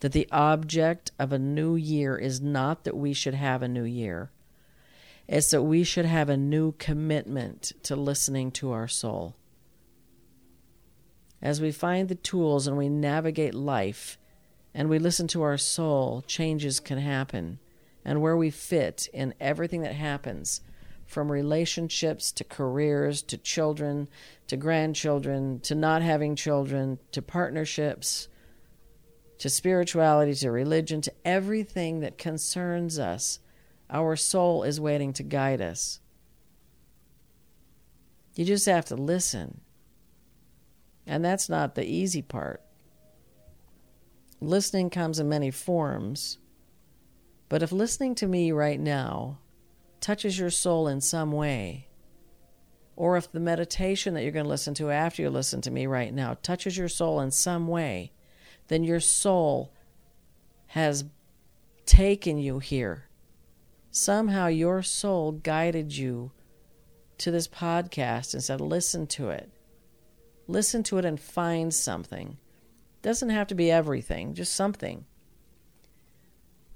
[0.00, 3.84] That the object of a new year is not that we should have a new
[3.84, 4.30] year,
[5.28, 9.36] it's that we should have a new commitment to listening to our soul.
[11.42, 14.18] As we find the tools and we navigate life,
[14.74, 17.58] and we listen to our soul, changes can happen.
[18.04, 20.62] And where we fit in everything that happens,
[21.10, 24.08] from relationships to careers to children
[24.46, 28.28] to grandchildren to not having children to partnerships
[29.36, 33.40] to spirituality to religion to everything that concerns us,
[33.88, 35.98] our soul is waiting to guide us.
[38.36, 39.62] You just have to listen.
[41.06, 42.62] And that's not the easy part
[44.40, 46.38] listening comes in many forms.
[47.48, 49.38] But if listening to me right now
[50.00, 51.88] touches your soul in some way,
[52.96, 55.86] or if the meditation that you're going to listen to after you listen to me
[55.86, 58.12] right now touches your soul in some way,
[58.68, 59.72] then your soul
[60.68, 61.04] has
[61.86, 63.04] taken you here.
[63.90, 66.30] Somehow your soul guided you
[67.18, 69.50] to this podcast and said, listen to it.
[70.46, 72.36] Listen to it and find something.
[73.02, 75.06] Doesn't have to be everything, just something.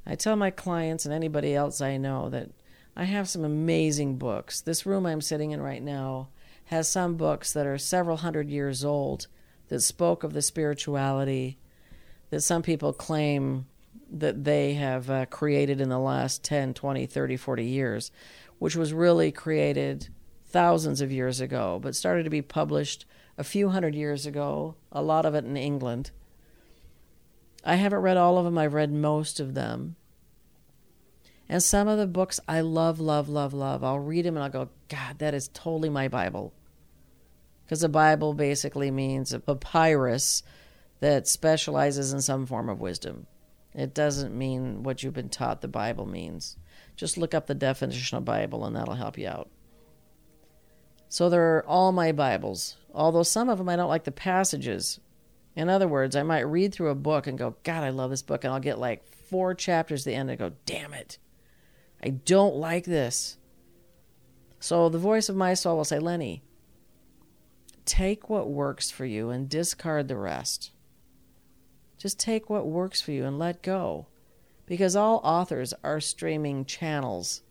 [0.07, 2.51] I tell my clients and anybody else I know that
[2.97, 4.61] I have some amazing books.
[4.61, 6.29] This room I'm sitting in right now
[6.67, 9.27] has some books that are several hundred years old
[9.69, 11.59] that spoke of the spirituality
[12.31, 13.67] that some people claim
[14.11, 18.11] that they have uh, created in the last 10, 20, 30, 40 years,
[18.59, 20.09] which was really created
[20.47, 23.05] thousands of years ago, but started to be published
[23.37, 26.11] a few hundred years ago, a lot of it in England.
[27.65, 29.97] I haven't read all of them, I've read most of them.
[31.49, 33.85] And some of the books I love, love, love, love.
[33.85, 36.55] I'll read them and I'll go, God, that is totally my Bible.
[37.65, 40.43] Because the Bible basically means a papyrus
[41.01, 43.27] that specializes in some form of wisdom.
[43.75, 46.57] It doesn't mean what you've been taught the Bible means.
[46.97, 49.51] Just look up the definition of Bible and that'll help you out.
[51.09, 55.01] So they're all my Bibles, although some of them I don't like the passages.
[55.57, 58.23] In other words, I might read through a book and go, God, I love this
[58.23, 61.19] book, and I'll get like four chapters at the end and go, damn it.
[62.03, 63.39] I don't like this.
[64.61, 66.43] So the voice of my soul will say, Lenny,
[67.85, 70.71] take what works for you and discard the rest.
[71.99, 74.07] Just take what works for you and let go.
[74.67, 77.43] Because all authors are streaming channels.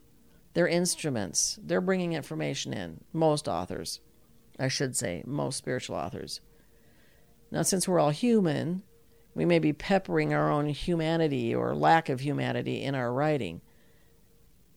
[0.54, 1.60] They're instruments.
[1.62, 3.04] They're bringing information in.
[3.14, 4.00] Most authors,
[4.64, 6.40] I should say, most spiritual authors.
[7.52, 8.82] Now, since we're all human,
[9.36, 13.60] we may be peppering our own humanity or lack of humanity in our writing.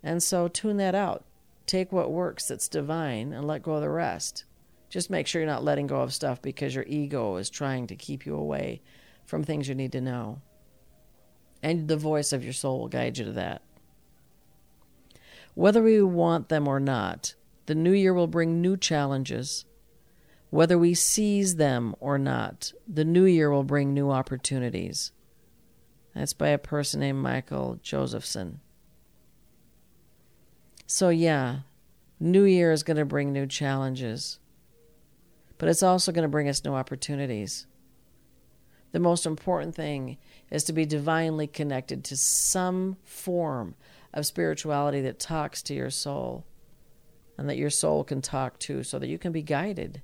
[0.02, 1.24] And so tune that out.
[1.66, 4.44] Take what works that's divine and let go of the rest.
[4.90, 7.94] Just make sure you're not letting go of stuff because your ego is trying to
[7.94, 8.82] keep you away
[9.24, 10.42] from things you need to know.
[11.62, 13.62] And the voice of your soul will guide you to that.
[15.54, 19.64] Whether we want them or not, the new year will bring new challenges.
[20.50, 25.12] Whether we seize them or not, the new year will bring new opportunities.
[26.14, 28.60] That's by a person named Michael Josephson.
[30.86, 31.60] So, yeah,
[32.18, 34.38] New Year is going to bring new challenges,
[35.58, 37.66] but it's also going to bring us new opportunities.
[38.92, 40.16] The most important thing
[40.50, 43.74] is to be divinely connected to some form
[44.14, 46.46] of spirituality that talks to your soul
[47.36, 50.00] and that your soul can talk to so that you can be guided.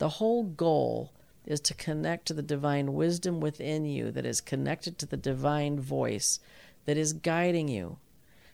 [0.00, 1.12] The whole goal
[1.44, 5.78] is to connect to the divine wisdom within you that is connected to the divine
[5.78, 6.40] voice
[6.86, 7.98] that is guiding you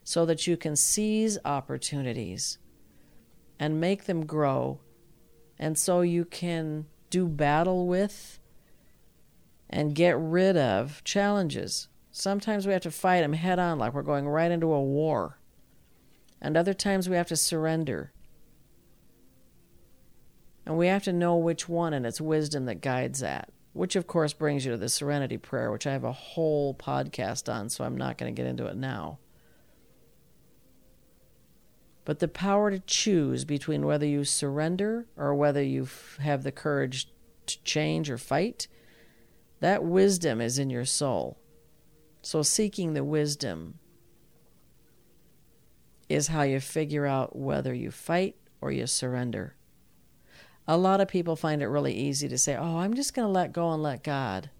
[0.02, 2.58] so that you can seize opportunities
[3.60, 4.80] and make them grow,
[5.56, 8.40] and so you can do battle with
[9.70, 11.86] and get rid of challenges.
[12.10, 15.38] Sometimes we have to fight them head on, like we're going right into a war,
[16.40, 18.12] and other times we have to surrender.
[20.66, 24.08] And we have to know which one, and it's wisdom that guides that, which of
[24.08, 27.84] course brings you to the serenity prayer, which I have a whole podcast on, so
[27.84, 29.18] I'm not going to get into it now.
[32.04, 36.52] But the power to choose between whether you surrender or whether you f- have the
[36.52, 37.08] courage
[37.46, 38.66] to change or fight,
[39.60, 41.38] that wisdom is in your soul.
[42.22, 43.78] So, seeking the wisdom
[46.08, 49.56] is how you figure out whether you fight or you surrender.
[50.68, 53.32] A lot of people find it really easy to say, Oh, I'm just going to
[53.32, 54.50] let go and let God.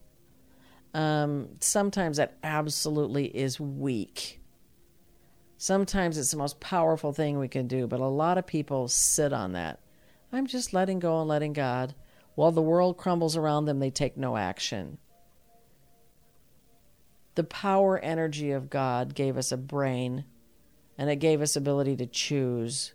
[0.95, 4.41] Um, sometimes that absolutely is weak.
[5.59, 9.33] Sometimes it's the most powerful thing we can do, but a lot of people sit
[9.33, 9.81] on that.
[10.33, 11.95] I'm just letting go and letting God.
[12.35, 14.99] While the world crumbles around them, they take no action.
[17.35, 20.25] The power energy of God gave us a brain,
[20.99, 22.93] and it gave us ability to choose,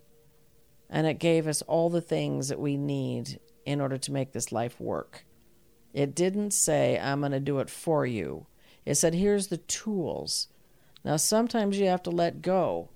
[0.91, 4.51] and it gave us all the things that we need in order to make this
[4.51, 5.25] life work.
[5.93, 8.45] It didn't say, I'm going to do it for you.
[8.85, 10.49] It said, here's the tools
[11.03, 12.89] now, sometimes you have to let go.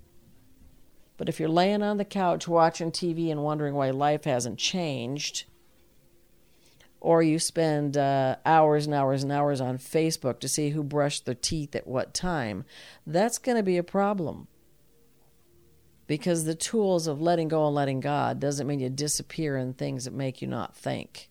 [1.17, 5.45] But if you're laying on the couch watching TV and wondering why life hasn't changed,
[6.99, 11.25] or you spend uh, hours and hours and hours on Facebook to see who brushed
[11.25, 12.65] their teeth at what time,
[13.07, 14.47] that's going to be a problem.
[16.07, 20.05] Because the tools of letting go and letting God doesn't mean you disappear in things
[20.05, 21.29] that make you not think.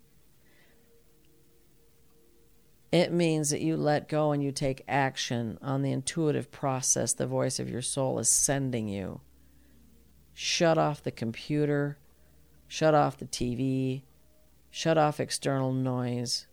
[2.90, 7.26] It means that you let go and you take action on the intuitive process the
[7.26, 9.20] voice of your soul is sending you.
[10.32, 11.98] Shut off the computer,
[12.68, 14.02] shut off the TV,
[14.70, 16.46] shut off external noise,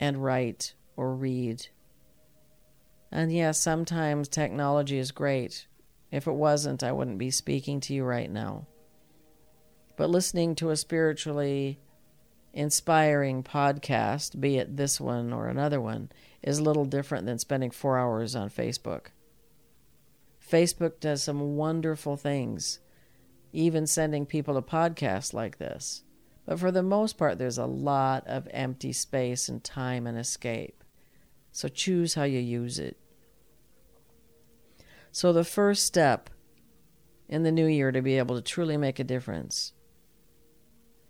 [0.00, 1.68] and write or read.
[3.12, 5.66] And yes, yeah, sometimes technology is great.
[6.12, 8.66] If it wasn't, I wouldn't be speaking to you right now.
[9.96, 11.80] But listening to a spiritually
[12.52, 16.10] inspiring podcast, be it this one or another one,
[16.42, 19.06] is a little different than spending four hours on Facebook.
[20.46, 22.80] Facebook does some wonderful things,
[23.54, 26.02] even sending people to podcasts like this.
[26.44, 30.84] But for the most part, there's a lot of empty space and time and escape.
[31.52, 32.98] So choose how you use it.
[35.12, 36.30] So, the first step
[37.28, 39.74] in the new year to be able to truly make a difference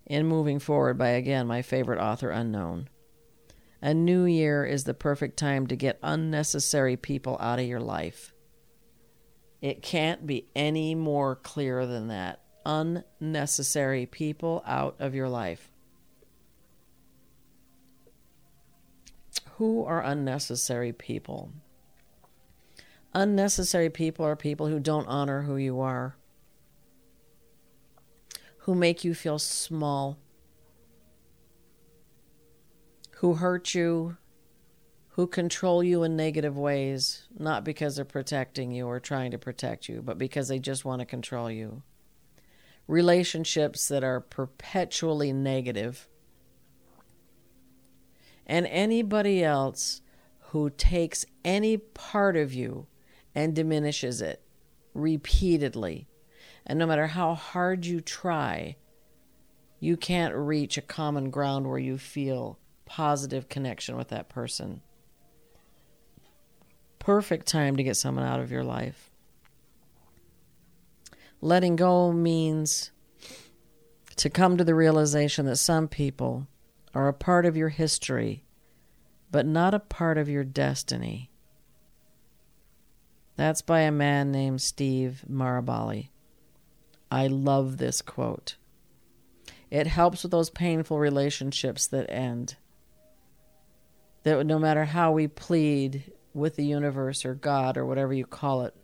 [0.05, 2.89] in moving forward by again my favorite author unknown.
[3.81, 8.33] A new year is the perfect time to get unnecessary people out of your life.
[9.61, 12.41] It can't be any more clear than that.
[12.65, 15.71] Unnecessary people out of your life.
[19.57, 21.51] Who are unnecessary people?
[23.15, 26.15] Unnecessary people are people who don't honor who you are
[28.63, 30.17] who make you feel small,
[33.15, 34.15] who hurt you,
[35.09, 39.89] who control you in negative ways, not because they're protecting you or trying to protect
[39.89, 41.83] you, but because they just want to control you.
[42.87, 46.07] Relationships that are perpetually negative.
[48.47, 50.01] And anybody else
[50.51, 52.87] who takes any part of you
[53.35, 54.41] and diminishes it
[54.93, 56.07] repeatedly
[56.65, 58.77] and no matter how hard you try,
[59.79, 64.81] you can't reach a common ground where you feel positive connection with that person.
[66.99, 69.11] Perfect time to get someone out of your life.
[71.41, 72.91] Letting go means
[74.15, 76.47] to come to the realization that some people
[76.93, 78.45] are a part of your history,
[79.31, 81.29] but not a part of your destiny.
[83.35, 86.09] That's by a man named Steve Maraboli.
[87.09, 88.55] I love this quote.
[89.71, 92.57] It helps with those painful relationships that end.
[94.23, 98.63] That no matter how we plead with the universe or God or whatever you call
[98.63, 98.75] it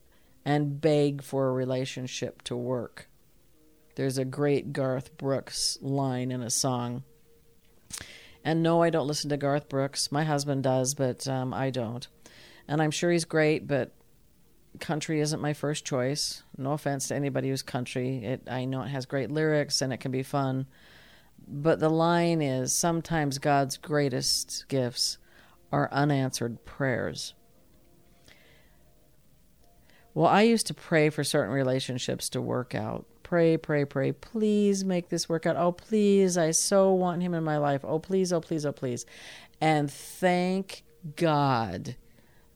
[0.45, 3.07] and beg for a relationship to work.
[3.95, 7.03] There's a great Garth Brooks line in a song.
[8.43, 10.11] And no, I don't listen to Garth Brooks.
[10.11, 12.07] My husband does, but um, I don't.
[12.67, 13.93] And I'm sure he's great, but
[14.79, 16.43] country isn't my first choice.
[16.57, 18.23] No offense to anybody who's country.
[18.23, 20.67] It I know it has great lyrics and it can be fun.
[21.47, 25.17] But the line is sometimes God's greatest gifts
[25.71, 27.33] are unanswered prayers.
[30.13, 33.05] Well, I used to pray for certain relationships to work out.
[33.23, 34.11] Pray, pray, pray.
[34.11, 35.55] Please make this work out.
[35.55, 36.37] Oh, please.
[36.37, 37.81] I so want him in my life.
[37.83, 39.05] Oh, please, oh, please, oh, please.
[39.61, 40.83] And thank
[41.15, 41.95] God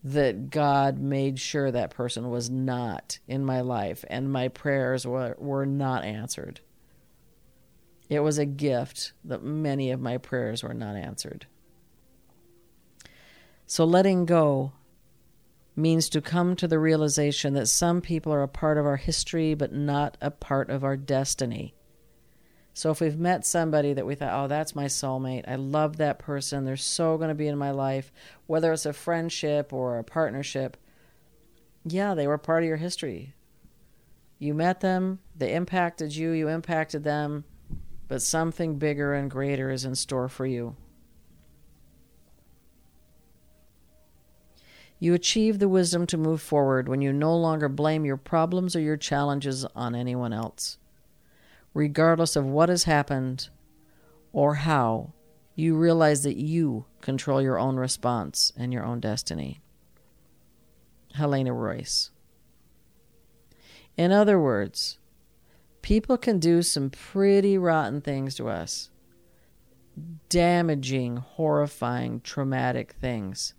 [0.03, 5.35] that God made sure that person was not in my life and my prayers were,
[5.39, 6.59] were not answered.
[8.09, 11.47] It was a gift that many of my prayers were not answered.
[13.65, 14.73] So letting go
[15.75, 19.53] means to come to the realization that some people are a part of our history
[19.53, 21.73] but not a part of our destiny.
[22.73, 26.17] So if we've met somebody that we thought, oh, that's my soulmate, I love that
[26.17, 28.11] person, they're so going to be in my life,
[28.47, 30.75] whether it's a friendship or a partnership,
[31.85, 33.35] yeah, they were part of your history.
[34.39, 37.43] You met them, they impacted you, you impacted them,
[38.07, 40.75] but something bigger and greater is in store for you.
[44.97, 48.79] You achieve the wisdom to move forward when you no longer blame your problems or
[48.79, 50.77] your challenges on anyone else
[51.73, 53.49] regardless of what has happened
[54.31, 55.13] or how,
[55.55, 59.61] you realize that you control your own response and your own destiny.
[61.13, 62.09] Helena Royce.
[63.95, 64.97] In other words,
[65.83, 68.89] people can do some pretty rotten things to us
[70.27, 73.53] damaging, horrifying, traumatic things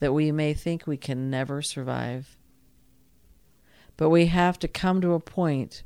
[0.00, 2.36] that we may think we can never survive.
[3.96, 5.84] But we have to come to a point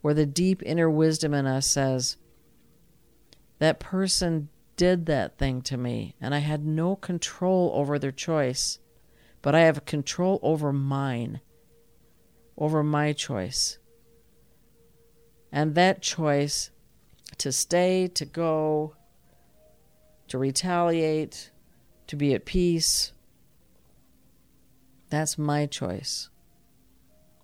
[0.00, 2.16] where the deep inner wisdom in us says,
[3.58, 8.78] that person did that thing to me, and I had no control over their choice,
[9.42, 11.40] but I have control over mine,
[12.56, 13.78] over my choice.
[15.50, 16.70] And that choice
[17.38, 18.94] to stay, to go,
[20.28, 21.50] to retaliate,
[22.06, 23.12] to be at peace,
[25.10, 26.28] that's my choice,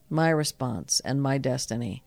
[0.09, 2.04] my response, and my destiny.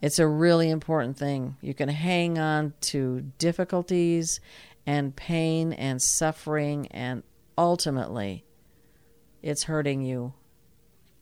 [0.00, 1.56] It's a really important thing.
[1.60, 4.40] You can hang on to difficulties
[4.86, 7.22] and pain and suffering and
[7.58, 8.44] ultimately
[9.42, 10.34] it's hurting you.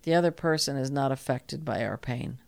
[0.03, 2.39] The other person is not affected by our pain.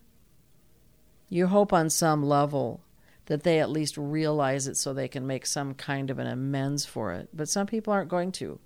[1.28, 2.80] You hope on some level
[3.26, 6.84] that they at least realize it so they can make some kind of an amends
[6.84, 7.28] for it.
[7.32, 8.58] But some people aren't going to.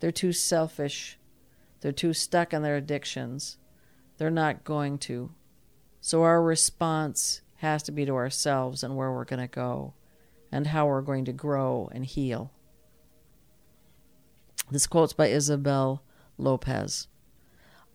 [0.00, 1.18] They're too selfish.
[1.80, 3.58] They're too stuck in their addictions.
[4.16, 5.32] They're not going to.
[6.00, 9.94] So our response has to be to ourselves and where we're going to go
[10.50, 12.50] and how we're going to grow and heal.
[14.70, 16.02] This quote's by Isabel
[16.38, 17.08] Lopez.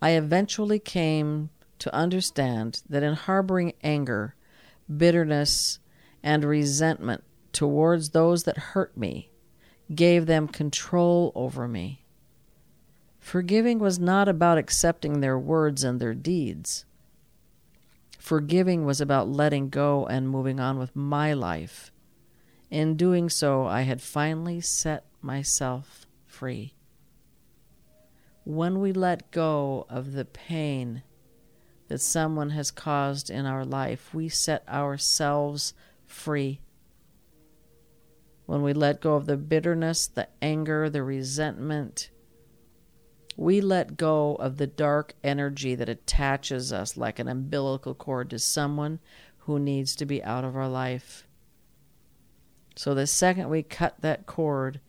[0.02, 1.50] I eventually came
[1.80, 4.36] to understand that in harboring anger,
[4.96, 5.80] bitterness,
[6.22, 9.32] and resentment towards those that hurt me
[9.94, 12.04] gave them control over me.
[13.20, 16.86] Forgiving was not about accepting their words and their deeds.
[18.26, 21.92] Forgiving was about letting go and moving on with my life.
[22.72, 26.74] In doing so, I had finally set myself free.
[28.44, 31.04] When we let go of the pain
[31.88, 35.76] that someone has caused in our life, we set ourselves
[36.08, 36.62] free.
[38.48, 42.10] When we let go of the bitterness, the anger, the resentment,
[43.38, 48.40] we let go of the dark energy that attaches us like an umbilical cord to
[48.40, 49.00] someone
[49.40, 51.28] who needs to be out of our life.
[52.76, 54.80] So the second we cut that cord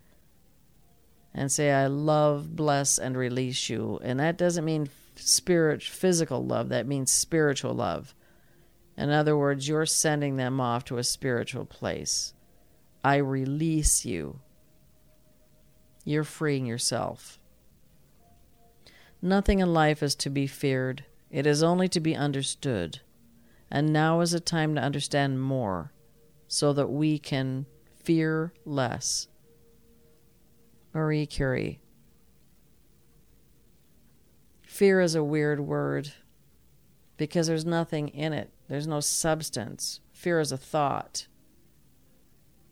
[1.35, 6.71] and say, I love, bless, and release you, and that doesn't mean spirit, physical love,
[6.71, 8.15] that means spiritual love.
[8.97, 12.33] In other words, you're sending them off to a spiritual place.
[13.05, 14.41] I release you.
[16.05, 17.39] You're freeing yourself.
[19.27, 23.01] Nothing in life is to be feared, it is only to be understood.
[23.69, 25.93] And now is a time to understand more
[26.47, 27.67] so that we can
[27.97, 29.27] fear less.
[30.95, 31.81] Marie Curie.
[34.63, 36.13] Fear is a weird word
[37.17, 39.99] because there's nothing in it, there's no substance.
[40.13, 41.27] Fear is a thought,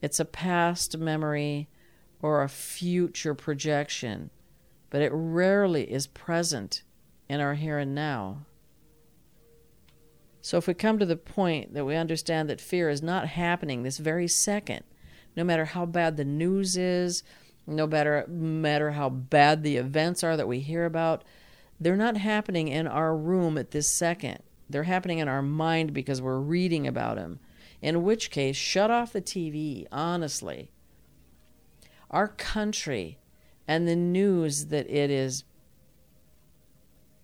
[0.00, 1.68] it's a past memory
[2.22, 4.30] or a future projection,
[4.94, 6.84] but it rarely is present
[7.28, 8.46] in our here and now.
[10.40, 13.82] So, if we come to the point that we understand that fear is not happening
[13.82, 14.84] this very second,
[15.34, 17.24] no matter how bad the news is,
[17.66, 21.24] no matter, matter how bad the events are that we hear about,
[21.80, 24.44] they're not happening in our room at this second.
[24.70, 27.40] They're happening in our mind because we're reading about them.
[27.82, 30.70] In which case, shut off the TV, honestly.
[32.12, 33.18] Our country
[33.66, 35.44] and the news that it is,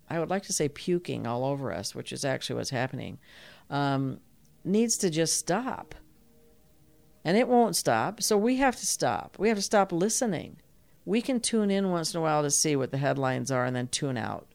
[0.09, 3.19] I would like to say puking all over us, which is actually what's happening,
[3.69, 4.21] um,
[4.65, 5.95] needs to just stop
[7.25, 8.23] and it won't stop.
[8.23, 9.37] So we have to stop.
[9.39, 10.57] We have to stop listening.
[11.05, 13.77] We can tune in once in a while to see what the headlines are and
[13.77, 14.47] then tune out.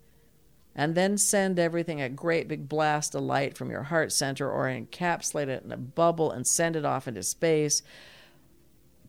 [0.75, 4.65] And then send everything a great big blast of light from your heart center or
[4.65, 7.81] encapsulate it in a bubble and send it off into space.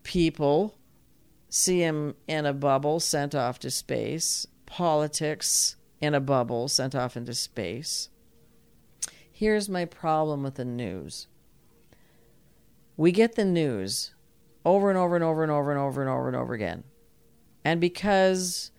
[0.05, 0.79] People
[1.49, 4.47] see him in a bubble sent off to space.
[4.67, 8.09] Politics in a bubble sent off into space.
[9.31, 11.29] Here's my problem with the news
[12.97, 14.15] we get the news
[14.65, 16.85] over and over and over and over and over and over and over again.
[17.65, 18.71] And because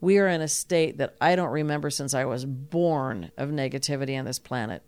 [0.00, 4.18] we are in a state that I don't remember since I was born of negativity
[4.18, 4.82] on this planet,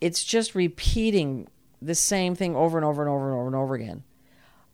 [0.00, 1.48] it's just repeating
[1.80, 4.02] the same thing over and over and over and over and over again.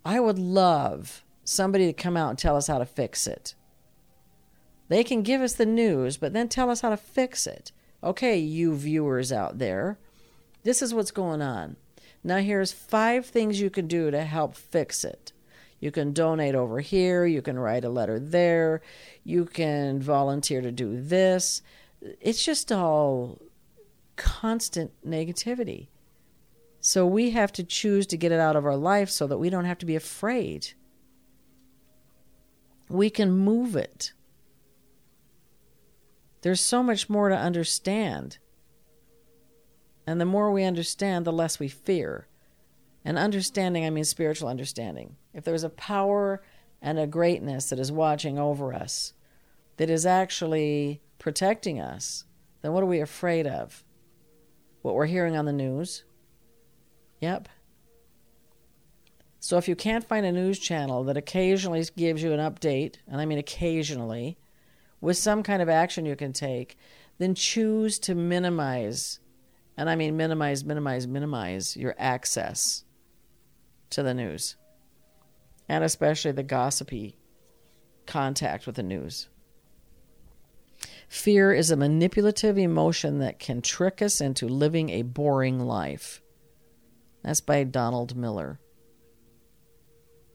[0.04, 3.54] I would love somebody to come out and tell us how to fix it.
[4.88, 7.72] They can give us the news, but then tell us how to fix it.
[8.04, 9.98] Okay, you viewers out there,
[10.64, 11.76] this is what's going on.
[12.24, 15.32] Now, here's five things you can do to help fix it.
[15.80, 18.82] You can donate over here, you can write a letter there,
[19.24, 21.62] you can volunteer to do this.
[22.20, 23.40] It's just all
[24.16, 25.88] constant negativity.
[26.84, 29.50] So we have to choose to get it out of our life so that we
[29.50, 30.72] don't have to be afraid.
[32.88, 34.12] We can move it.
[36.42, 38.38] There's so much more to understand.
[40.08, 42.26] And the more we understand, the less we fear.
[43.04, 45.14] And understanding, I mean spiritual understanding.
[45.32, 46.42] If there's a power
[46.82, 49.12] and a greatness that is watching over us,
[49.76, 52.24] that is actually protecting us,
[52.60, 53.84] then what are we afraid of?
[54.82, 56.02] What we're hearing on the news?
[57.22, 57.48] Yep.
[59.38, 63.20] So if you can't find a news channel that occasionally gives you an update, and
[63.20, 64.36] I mean occasionally,
[65.00, 66.76] with some kind of action you can take,
[67.18, 69.20] then choose to minimize
[69.76, 72.84] and I mean minimize, minimize, minimize your access
[73.90, 74.56] to the news,
[75.68, 77.16] and especially the gossipy
[78.06, 79.28] contact with the news.
[81.08, 86.21] Fear is a manipulative emotion that can trick us into living a boring life.
[87.22, 88.58] That's by Donald Miller.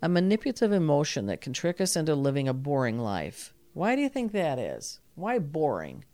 [0.01, 3.53] A manipulative emotion that can trick us into living a boring life.
[3.73, 4.99] Why do you think that is?
[5.15, 6.05] Why boring?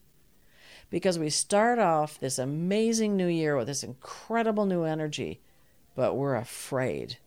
[0.90, 5.42] Because we start off this amazing new year with this incredible new energy,
[5.96, 7.18] but we're afraid.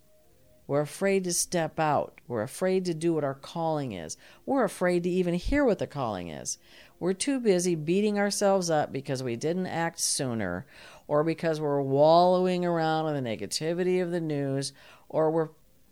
[0.67, 2.21] We're afraid to step out.
[2.27, 4.17] We're afraid to do what our calling is.
[4.45, 6.59] We're afraid to even hear what the calling is.
[6.99, 10.67] We're too busy beating ourselves up because we didn't act sooner,
[11.09, 14.73] or because we're wallowing around in the negativity of the news,
[15.09, 15.49] or we're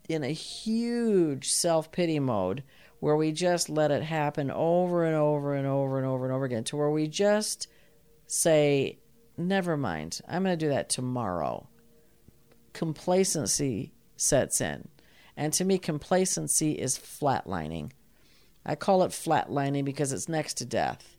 [0.08, 2.62] in a huge self pity mode
[3.00, 6.44] where we just let it happen over and over and over and over and over
[6.44, 7.68] again to where we just
[8.26, 8.98] say,
[9.36, 11.68] Never mind, I'm going to do that tomorrow.
[12.72, 14.88] Complacency sets in.
[15.36, 17.90] And to me, complacency is flatlining.
[18.64, 21.13] I call it flatlining because it's next to death.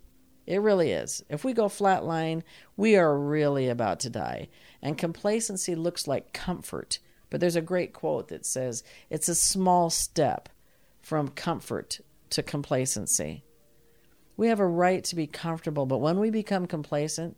[0.46, 1.24] It really is.
[1.30, 2.44] If we go flatline,
[2.78, 4.50] we are really about to die.
[4.82, 7.00] And complacency looks like comfort.
[7.30, 10.50] But there's a great quote that says it's a small step
[11.02, 13.44] from comfort to complacency.
[14.38, 17.38] We have a right to be comfortable, but when we become complacent,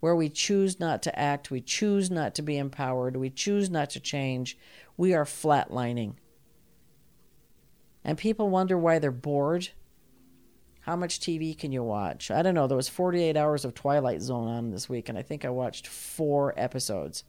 [0.00, 3.90] where we choose not to act, we choose not to be empowered, we choose not
[3.90, 4.58] to change,
[4.96, 6.14] we are flatlining.
[8.04, 9.70] And people wonder why they're bored.
[10.84, 12.30] How much TV can you watch?
[12.30, 12.66] I don't know.
[12.66, 15.86] There was 48 hours of Twilight Zone on this week, and I think I watched
[15.86, 17.24] four episodes.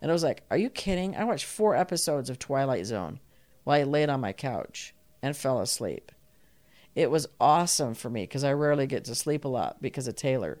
[0.00, 1.14] And I was like, Are you kidding?
[1.14, 3.20] I watched four episodes of Twilight Zone
[3.64, 6.10] while I laid on my couch and fell asleep.
[6.94, 10.16] It was awesome for me because I rarely get to sleep a lot because of
[10.16, 10.58] Taylor.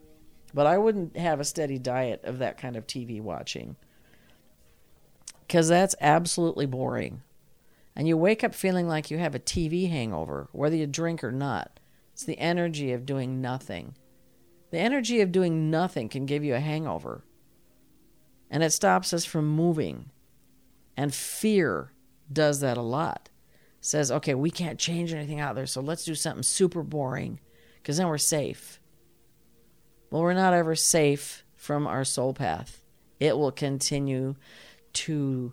[0.52, 3.76] But I wouldn't have a steady diet of that kind of TV watching
[5.46, 7.22] because that's absolutely boring.
[7.94, 11.32] And you wake up feeling like you have a TV hangover, whether you drink or
[11.32, 11.80] not.
[12.16, 13.94] It's the energy of doing nothing.
[14.70, 17.26] The energy of doing nothing can give you a hangover.
[18.50, 20.08] And it stops us from moving.
[20.96, 21.92] And fear
[22.32, 23.28] does that a lot.
[23.82, 27.38] Says, okay, we can't change anything out there, so let's do something super boring
[27.82, 28.80] because then we're safe.
[30.10, 32.80] Well, we're not ever safe from our soul path.
[33.20, 34.36] It will continue
[34.94, 35.52] to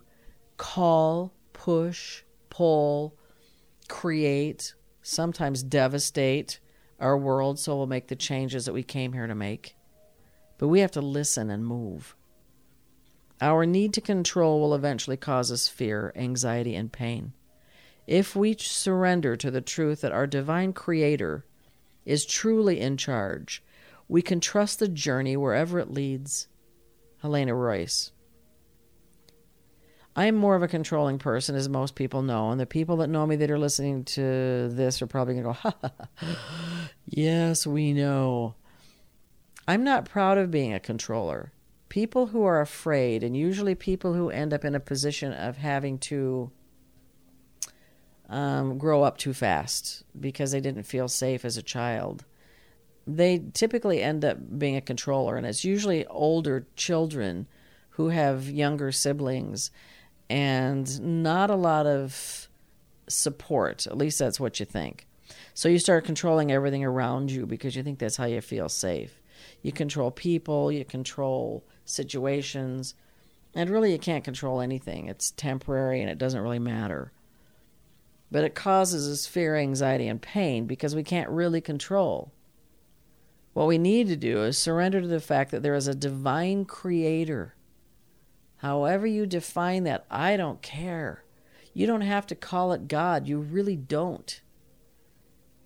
[0.56, 3.18] call, push, pull,
[3.86, 4.72] create,
[5.04, 6.58] sometimes devastate
[6.98, 9.76] our world so we'll make the changes that we came here to make.
[10.58, 12.16] But we have to listen and move.
[13.40, 17.34] Our need to control will eventually cause us fear, anxiety, and pain.
[18.06, 21.44] If we surrender to the truth that our divine creator
[22.06, 23.62] is truly in charge,
[24.08, 26.48] we can trust the journey wherever it leads.
[27.20, 28.12] Helena Royce.
[30.16, 33.26] I'm more of a controlling person, as most people know, and the people that know
[33.26, 36.28] me that are listening to this are probably going to go, ha, ha, ha,
[37.06, 38.54] yes, we know.
[39.66, 41.52] I'm not proud of being a controller.
[41.88, 45.98] People who are afraid, and usually people who end up in a position of having
[45.98, 46.50] to
[48.28, 52.24] um, grow up too fast because they didn't feel safe as a child,
[53.06, 57.48] they typically end up being a controller, and it's usually older children
[57.90, 59.70] who have younger siblings
[60.28, 62.48] and not a lot of
[63.08, 63.86] support.
[63.86, 65.06] At least that's what you think.
[65.54, 69.20] So you start controlling everything around you because you think that's how you feel safe.
[69.62, 72.94] You control people, you control situations,
[73.54, 75.08] and really you can't control anything.
[75.08, 77.12] It's temporary and it doesn't really matter.
[78.30, 82.32] But it causes us fear, anxiety, and pain because we can't really control.
[83.52, 86.64] What we need to do is surrender to the fact that there is a divine
[86.64, 87.54] creator
[88.64, 91.22] However, you define that, I don't care.
[91.74, 93.28] You don't have to call it God.
[93.28, 94.40] You really don't.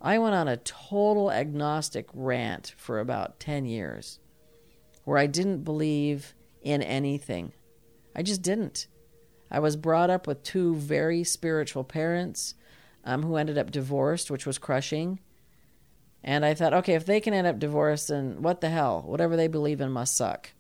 [0.03, 4.18] I went on a total agnostic rant for about 10 years
[5.05, 7.53] where I didn't believe in anything.
[8.16, 8.88] I just didn't.
[9.49, 12.57] I was brought up with two very spiritual parents
[13.05, 15.20] um, who ended up divorced, which was crushing.
[16.24, 19.05] And I thought, okay, if they can end up divorced, then what the hell?
[19.07, 20.51] Whatever they believe in must suck.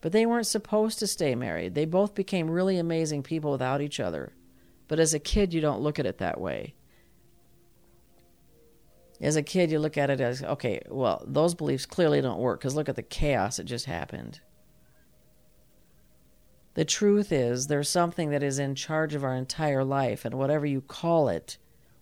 [0.00, 1.74] But they weren't supposed to stay married.
[1.74, 4.32] They both became really amazing people without each other.
[4.86, 6.74] But as a kid, you don't look at it that way.
[9.20, 12.60] As a kid, you look at it as okay, well, those beliefs clearly don't work
[12.60, 14.40] because look at the chaos that just happened.
[16.74, 20.64] The truth is, there's something that is in charge of our entire life, and whatever
[20.64, 21.58] you call it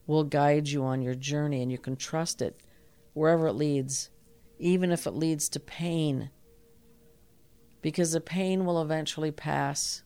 [0.06, 2.60] will guide you on your journey, and you can trust it
[3.14, 4.10] wherever it leads,
[4.58, 6.30] even if it leads to pain
[7.82, 10.02] because the pain will eventually pass,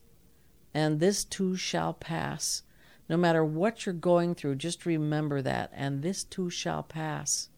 [0.73, 2.63] and this too shall pass.
[3.09, 5.69] No matter what you're going through, just remember that.
[5.73, 7.49] And this too shall pass.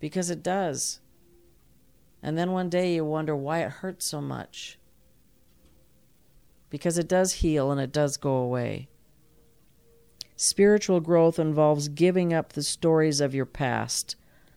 [0.00, 0.98] Because it does.
[2.22, 4.78] And then one day you wonder why it hurts so much.
[6.68, 8.88] Because it does heal and it does go away.
[10.34, 14.16] Spiritual growth involves giving up the stories of your past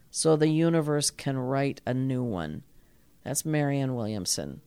[0.09, 2.63] so the universe can write a new one.
[3.29, 4.61] That's Marianne Williamson.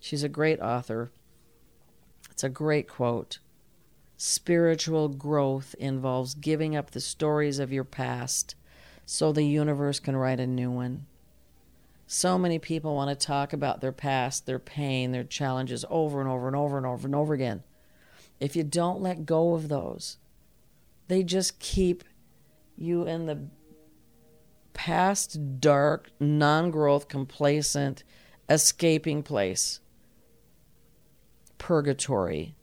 [0.00, 1.12] She's a great author.
[2.30, 3.38] It's a great quote.
[4.16, 8.54] Spiritual growth involves giving up the stories of your past
[9.04, 11.04] so the universe can write a new one.
[12.06, 16.30] So many people want to talk about their past, their pain, their challenges over and
[16.30, 17.62] over and over and over and over again.
[18.40, 20.16] If you don't let go of those,
[21.08, 22.04] they just keep
[22.74, 23.48] you in the
[24.78, 28.04] past dark, non growth, complacent,
[28.48, 29.80] escaping place.
[31.58, 32.54] Purgatory.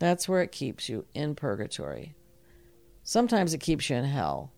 [0.00, 2.16] That's where it keeps you in purgatory.
[3.04, 4.52] Sometimes it keeps you in hell,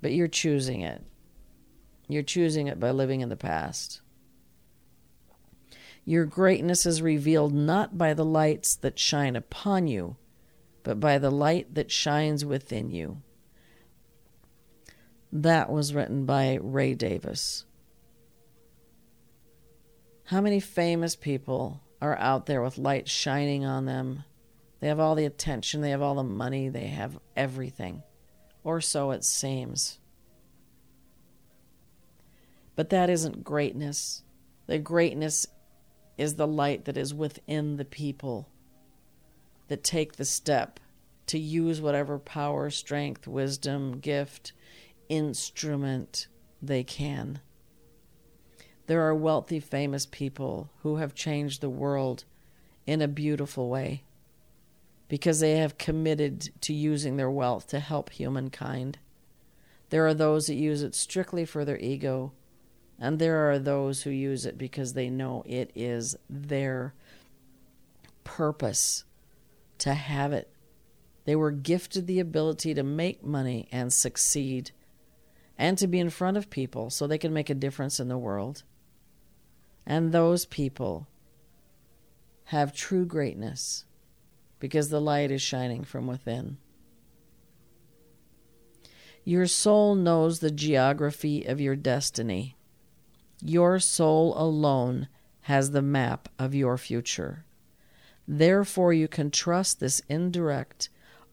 [0.00, 1.02] but you're choosing it.
[2.06, 4.00] You're choosing it by living in the past.
[6.04, 10.18] Your greatness is revealed not by the lights that shine upon you,
[10.84, 13.22] but by the light that shines within you.
[15.32, 17.64] That was written by Ray Davis.
[20.24, 24.24] How many famous people are out there with light shining on them?
[24.80, 28.02] They have all the attention, they have all the money, they have everything.
[28.64, 29.98] Or so it seems.
[32.76, 34.22] But that isn't greatness.
[34.66, 35.46] The greatness
[36.16, 38.48] is the light that is within the people
[39.68, 40.80] that take the step
[41.26, 44.52] to use whatever power, strength, wisdom, gift,
[45.08, 46.28] instrument
[46.60, 47.40] they can.
[48.86, 52.24] There are wealthy, famous people who have changed the world
[52.86, 54.02] in a beautiful way
[55.08, 58.98] because they have committed to using their wealth to help humankind.
[59.90, 62.32] There are those that use it strictly for their ego
[62.98, 66.94] and there are those who use it because they know it is their
[68.24, 69.04] purpose
[69.78, 70.50] to have it.
[71.24, 74.72] They were gifted the ability to make money and succeed
[75.58, 78.16] and to be in front of people so they can make a difference in the
[78.16, 78.62] world.
[79.84, 81.08] And those people
[82.44, 83.84] have true greatness
[84.60, 86.58] because the light is shining from within.
[89.24, 92.56] Your soul knows the geography of your destiny.
[93.42, 95.08] Your soul alone
[95.42, 97.44] has the map of your future.
[98.26, 100.88] Therefore, you can trust this indirect,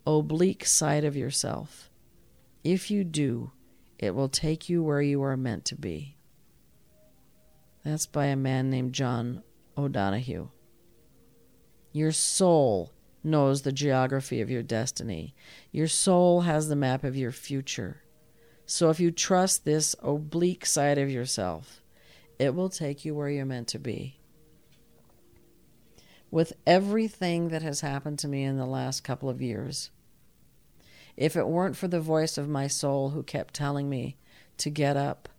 [0.06, 1.90] oblique side of yourself.
[2.64, 3.52] If you do,
[3.98, 6.16] it will take you where you are meant to be.
[7.84, 9.44] That's by a man named John
[9.78, 10.50] O'Donohue.
[11.92, 12.92] Your soul
[13.24, 15.34] knows the geography of your destiny.
[15.72, 18.02] Your soul has the map of your future.
[18.66, 21.82] So if you trust this oblique side of yourself,
[22.40, 24.20] it will take you where you're meant to be.
[26.32, 29.92] With everything that has happened to me in the last couple of years,
[31.18, 34.18] if it weren't for the voice of my soul who kept telling me
[34.58, 35.30] to get up,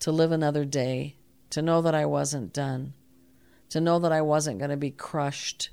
[0.00, 1.16] to live another day,
[1.50, 2.94] to know that I wasn't done,
[3.70, 5.70] to know that I wasn't going to be crushed,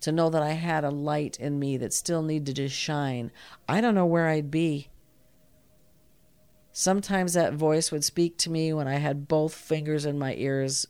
[0.00, 3.30] to know that I had a light in me that still needed to shine,
[3.68, 4.88] I don't know where I'd be.
[6.72, 10.86] Sometimes that voice would speak to me when I had both fingers in my ears,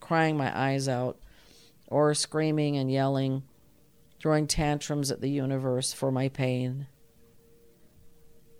[0.00, 1.18] crying my eyes out,
[1.88, 3.42] or screaming and yelling,
[4.18, 6.86] throwing tantrums at the universe for my pain.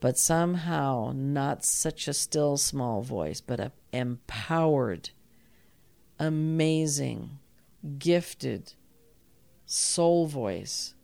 [0.00, 5.10] But somehow, not such a still small voice, but an empowered,
[6.18, 7.38] amazing,
[7.98, 8.74] gifted
[9.64, 10.94] soul voice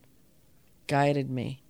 [0.87, 1.63] guided me,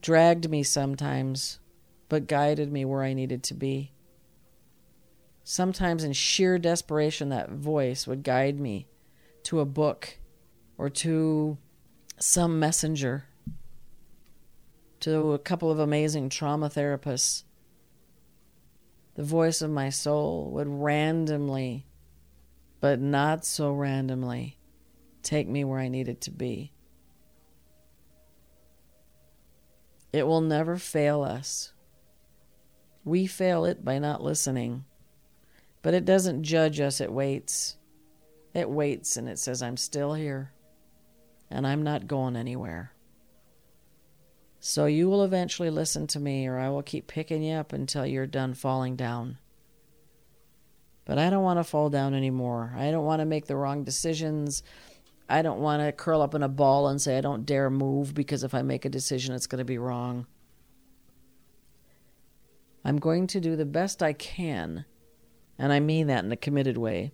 [0.00, 1.60] dragged me sometimes
[2.08, 3.92] but guided me where I needed to be.
[5.44, 8.88] Sometimes, in sheer desperation, that voice would guide me
[9.44, 10.18] to a book
[10.76, 11.56] or to
[12.18, 13.26] some messenger,
[15.00, 17.44] to a couple of amazing trauma therapists.
[19.14, 21.86] The voice of my soul would randomly,
[22.80, 24.58] but not so randomly,
[25.22, 26.72] take me where I needed to be.
[30.12, 31.72] It will never fail us
[33.06, 34.84] we fail it by not listening.
[35.80, 37.76] But it doesn't judge us, it waits.
[38.52, 40.52] It waits and it says, I'm still here
[41.48, 42.92] and I'm not going anywhere.
[44.68, 48.04] So you will eventually listen to me, or I will keep picking you up until
[48.04, 49.38] you're done falling down.
[51.04, 52.74] But I don't want to fall down anymore.
[52.76, 54.64] I don't want to make the wrong decisions.
[55.28, 58.12] I don't want to curl up in a ball and say I don't dare move
[58.12, 60.26] because if I make a decision, it's going to be wrong.
[62.84, 64.84] I'm going to do the best I can,
[65.60, 67.12] and I mean that in a committed way,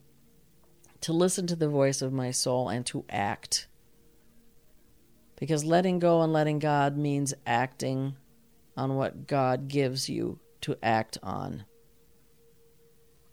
[1.02, 3.68] to listen to the voice of my soul and to act.
[5.42, 8.14] Because letting go and letting God means acting
[8.76, 11.64] on what God gives you to act on.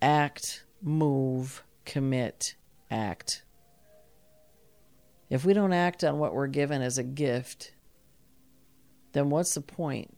[0.01, 2.55] Act, move, commit,
[2.89, 3.43] act.
[5.29, 7.75] If we don't act on what we're given as a gift,
[9.11, 10.17] then what's the point?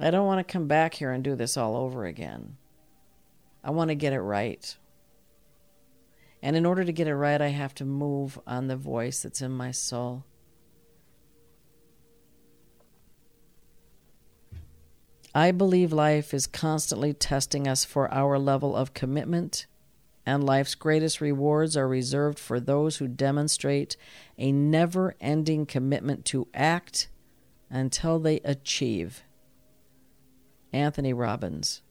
[0.00, 2.56] I don't want to come back here and do this all over again.
[3.62, 4.76] I want to get it right.
[6.42, 9.42] And in order to get it right, I have to move on the voice that's
[9.42, 10.24] in my soul.
[15.34, 19.66] I believe life is constantly testing us for our level of commitment,
[20.26, 23.96] and life's greatest rewards are reserved for those who demonstrate
[24.38, 27.08] a never ending commitment to act
[27.68, 29.22] until they achieve.
[30.72, 31.82] Anthony Robbins.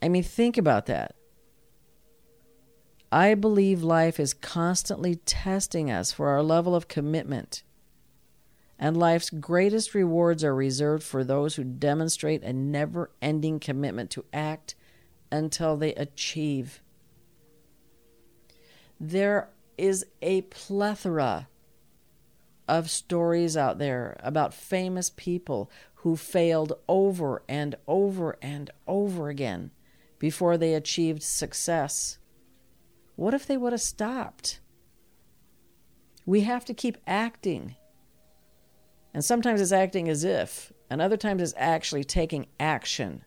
[0.00, 1.14] I mean, think about that.
[3.12, 7.62] I believe life is constantly testing us for our level of commitment.
[8.78, 14.24] And life's greatest rewards are reserved for those who demonstrate a never ending commitment to
[14.32, 14.74] act
[15.30, 16.80] until they achieve.
[18.98, 21.48] There is a plethora
[22.66, 29.70] of stories out there about famous people who failed over and over and over again
[30.18, 32.16] before they achieved success.
[33.22, 34.58] What if they would have stopped?
[36.26, 37.76] We have to keep acting.
[39.14, 43.24] And sometimes it's acting as if, and other times it's actually taking action.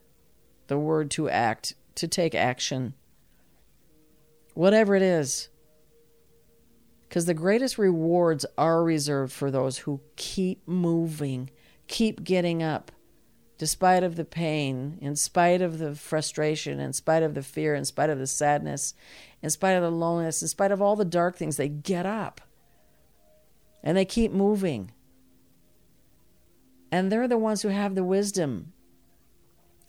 [0.68, 2.94] The word to act, to take action.
[4.54, 5.48] Whatever it is.
[7.08, 11.50] Because the greatest rewards are reserved for those who keep moving
[11.88, 12.92] keep getting up
[13.58, 17.86] despite of the pain, in spite of the frustration, in spite of the fear, in
[17.86, 18.94] spite of the sadness,
[19.42, 22.42] in spite of the loneliness, in spite of all the dark things, they get up
[23.84, 24.92] and they keep moving.
[26.92, 28.74] And they're the ones who have the wisdom.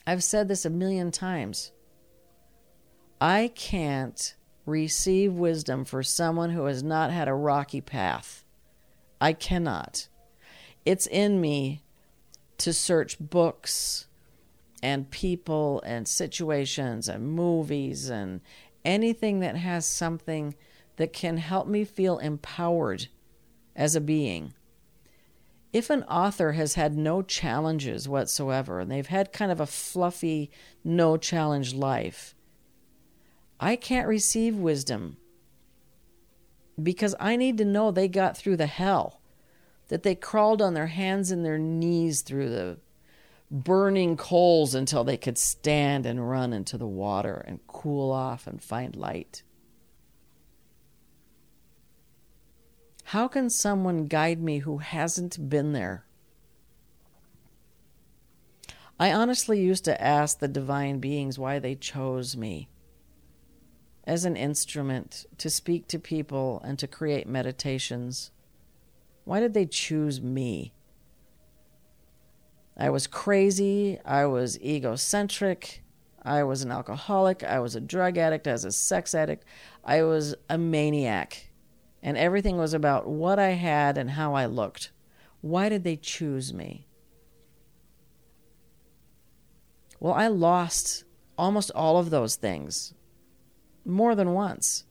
[0.07, 1.73] I've said this a million times.
[3.21, 4.35] I can't
[4.67, 8.45] receive wisdom for someone who has not had a rocky path.
[9.21, 10.09] I cannot.
[10.85, 11.83] It's in me
[12.59, 14.07] to search books
[14.83, 18.41] and people and situations and movies and
[18.85, 20.55] anything that has something
[20.97, 23.09] that can help me feel empowered
[23.75, 24.55] as a being.
[25.73, 30.51] If an author has had no challenges whatsoever and they've had kind of a fluffy,
[30.83, 32.35] no challenge life,
[33.61, 35.19] I can't receive wisdom
[36.83, 39.16] because I need to know they got through the hell
[39.89, 42.79] that they crawled on their hands and their knees through the
[43.51, 48.63] burning coals until they could stand and run into the water and cool off and
[48.63, 49.43] find light.
[53.11, 56.07] How can someone guide me who hasn't been there?
[58.99, 62.69] I honestly used to ask the divine beings why they chose me
[64.05, 68.31] as an instrument to speak to people and to create meditations.
[69.27, 70.73] Why did they choose me?
[72.77, 73.99] I was crazy.
[74.05, 75.83] I was egocentric.
[76.23, 77.43] I was an alcoholic.
[77.43, 78.47] I was a drug addict.
[78.47, 79.45] I was a sex addict.
[79.85, 81.51] I was a maniac.
[82.05, 84.93] And everything was about what I had and how I looked.
[85.41, 86.87] Why did they choose me?
[89.99, 91.03] Well, I lost
[91.37, 92.95] almost all of those things
[93.85, 94.85] more than once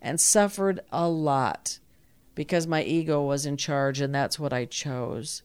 [0.00, 1.80] and suffered a lot
[2.38, 5.42] because my ego was in charge and that's what I chose.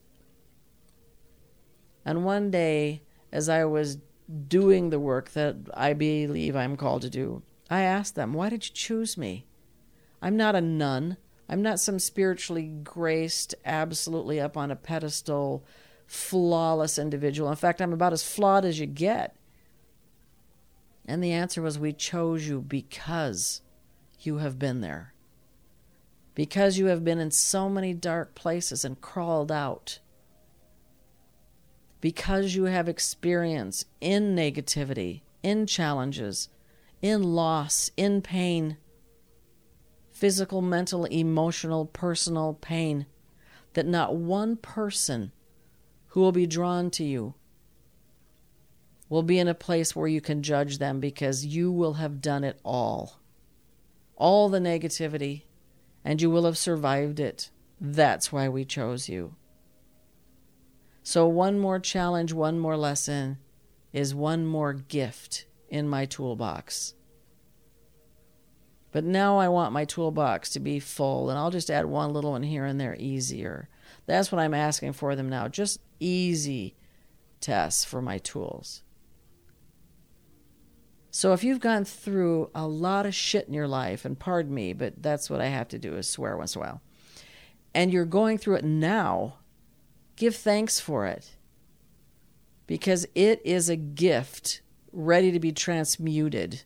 [2.04, 3.98] And one day, as I was
[4.46, 8.68] doing the work that I believe I'm called to do, I asked them, Why did
[8.68, 9.44] you choose me?
[10.22, 11.16] I'm not a nun.
[11.48, 15.64] I'm not some spiritually graced, absolutely up on a pedestal,
[16.06, 17.50] flawless individual.
[17.50, 19.34] In fact, I'm about as flawed as you get.
[21.04, 23.62] And the answer was, We chose you because
[24.20, 25.13] you have been there
[26.34, 30.00] because you have been in so many dark places and crawled out,
[32.00, 36.48] because you have experience in negativity, in challenges,
[37.00, 38.76] in loss, in pain,
[40.10, 43.06] physical, mental, emotional, personal pain,
[43.74, 45.32] that not one person
[46.08, 47.34] who will be drawn to you
[49.08, 52.44] will be in a place where you can judge them because you will have done
[52.44, 53.18] it all.
[54.16, 55.42] all the negativity,
[56.04, 57.50] and you will have survived it.
[57.80, 59.34] That's why we chose you.
[61.02, 63.38] So, one more challenge, one more lesson
[63.92, 66.94] is one more gift in my toolbox.
[68.94, 72.30] But now I want my toolbox to be full, and I'll just add one little
[72.30, 73.68] one here and there easier.
[74.06, 75.48] That's what I'm asking for them now.
[75.48, 76.76] Just easy
[77.40, 78.83] tests for my tools.
[81.16, 84.72] So if you've gone through a lot of shit in your life, and pardon me,
[84.72, 86.82] but that's what I have to do is swear once in a while,
[87.72, 89.36] and you're going through it now,
[90.16, 91.36] give thanks for it.
[92.66, 94.60] Because it is a gift
[94.90, 96.64] ready to be transmuted.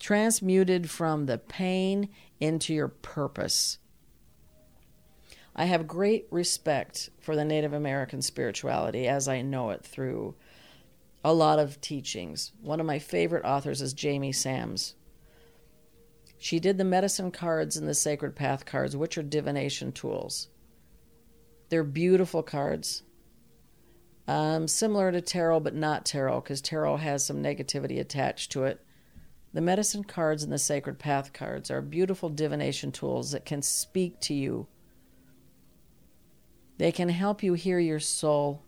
[0.00, 2.08] Transmuted from the pain
[2.40, 3.76] into your purpose.
[5.54, 10.36] I have great respect for the Native American spirituality as I know it through
[11.24, 12.52] a lot of teachings.
[12.60, 14.94] One of my favorite authors is Jamie Sams.
[16.38, 20.48] She did the medicine cards and the sacred path cards, which are divination tools.
[21.68, 23.04] They're beautiful cards.
[24.26, 28.84] Um, similar to tarot, but not tarot, because tarot has some negativity attached to it.
[29.52, 34.18] The medicine cards and the sacred path cards are beautiful divination tools that can speak
[34.20, 34.66] to you.
[36.78, 38.62] They can help you hear your soul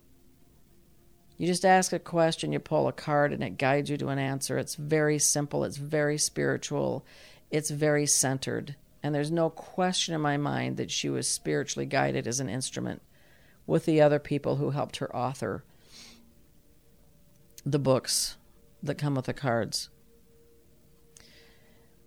[1.37, 4.18] you just ask a question, you pull a card, and it guides you to an
[4.18, 4.57] answer.
[4.57, 7.05] It's very simple, it's very spiritual,
[7.51, 8.76] it's very centered.
[9.03, 13.03] And there's no question in my mind that she was spiritually guided as an instrument
[13.66, 15.64] with the other people who helped her author
[17.66, 18.37] the books
[18.82, 19.89] that come with the cards.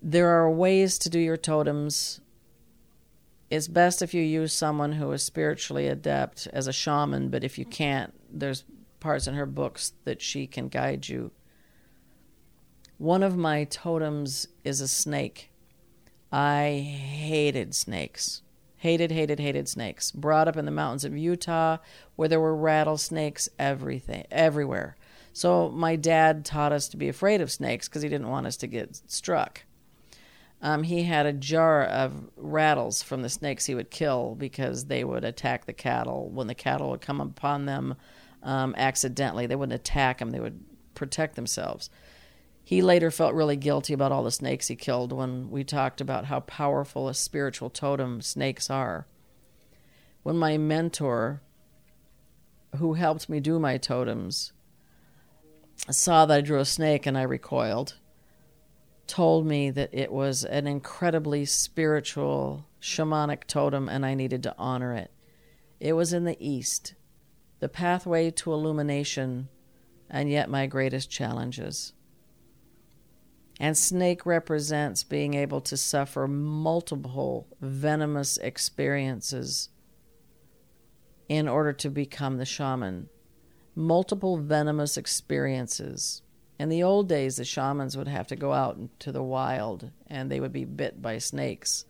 [0.02, 2.22] There are ways to do your totems.
[3.50, 7.58] It's best if you use someone who is spiritually adept as a shaman, but if
[7.58, 8.64] you can't, there's
[9.00, 11.32] parts in her books that she can guide you.
[12.98, 15.52] One of my totems is a snake.
[16.32, 18.42] I hated snakes.
[18.78, 20.12] Hated, hated, hated snakes.
[20.12, 21.78] Brought up in the mountains of Utah
[22.16, 24.98] where there were rattlesnakes everything everywhere.
[25.34, 28.58] So my dad taught us to be afraid of snakes because he didn't want us
[28.58, 29.64] to get struck.
[30.62, 35.04] Um, he had a jar of rattles from the snakes he would kill because they
[35.04, 36.30] would attack the cattle.
[36.30, 37.96] When the cattle would come upon them,
[38.44, 39.48] um, accidentally.
[39.48, 40.60] They wouldn't attack him, they would
[40.96, 41.90] protect themselves.
[42.64, 46.26] He later felt really guilty about all the snakes he killed when we talked about
[46.26, 49.08] how powerful a spiritual totem snakes are.
[50.24, 51.42] When my mentor,
[52.76, 54.52] who helped me do my totems,
[55.90, 57.96] saw that I drew a snake and I recoiled,
[59.08, 64.94] told me that it was an incredibly spiritual shamanic totem and I needed to honor
[64.94, 65.12] it.
[65.80, 66.96] It was in the East
[67.60, 69.50] the pathway to illumination,
[70.10, 71.94] and yet my greatest challenges.
[73.60, 79.70] And snake represents being able to suffer multiple venomous experiences
[81.28, 83.10] in order to become the shaman.
[83.76, 86.22] Multiple venomous experiences.
[86.60, 90.32] In the old days, the shamans would have to go out into the wild and
[90.32, 91.86] they would be bit by snakes.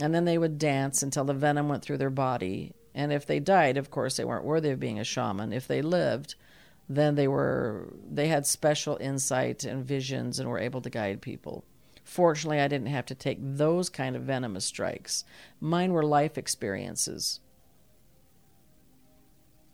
[0.00, 3.40] And then they would dance until the venom went through their body and if they
[3.40, 5.52] died, of course, they weren't worthy of being a shaman.
[5.52, 6.34] If they lived,
[6.88, 11.64] then they were they had special insight and visions and were able to guide people.
[12.04, 15.24] Fortunately, I didn't have to take those kind of venomous strikes.
[15.60, 17.40] Mine were life experiences.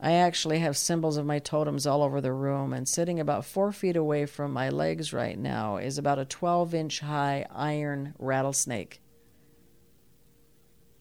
[0.01, 3.73] I actually have symbols of my totems all over the room, and sitting about four
[3.73, 9.01] feet away from my legs right now is about a 12 inch high iron rattlesnake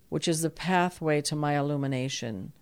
[0.09, 2.53] which is the pathway to my illumination.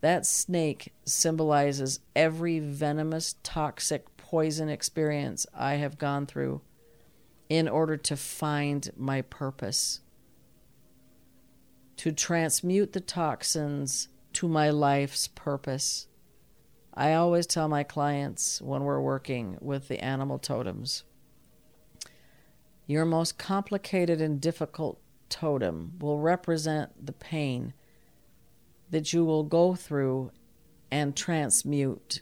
[0.00, 6.62] That snake symbolizes every venomous, toxic, poison experience I have gone through
[7.48, 10.00] in order to find my purpose.
[11.98, 16.06] To transmute the toxins to my life's purpose.
[16.94, 21.04] I always tell my clients when we're working with the animal totems
[22.86, 25.00] your most complicated and difficult
[25.32, 27.72] totem will represent the pain
[28.90, 30.30] that you will go through
[30.90, 32.20] and transmute.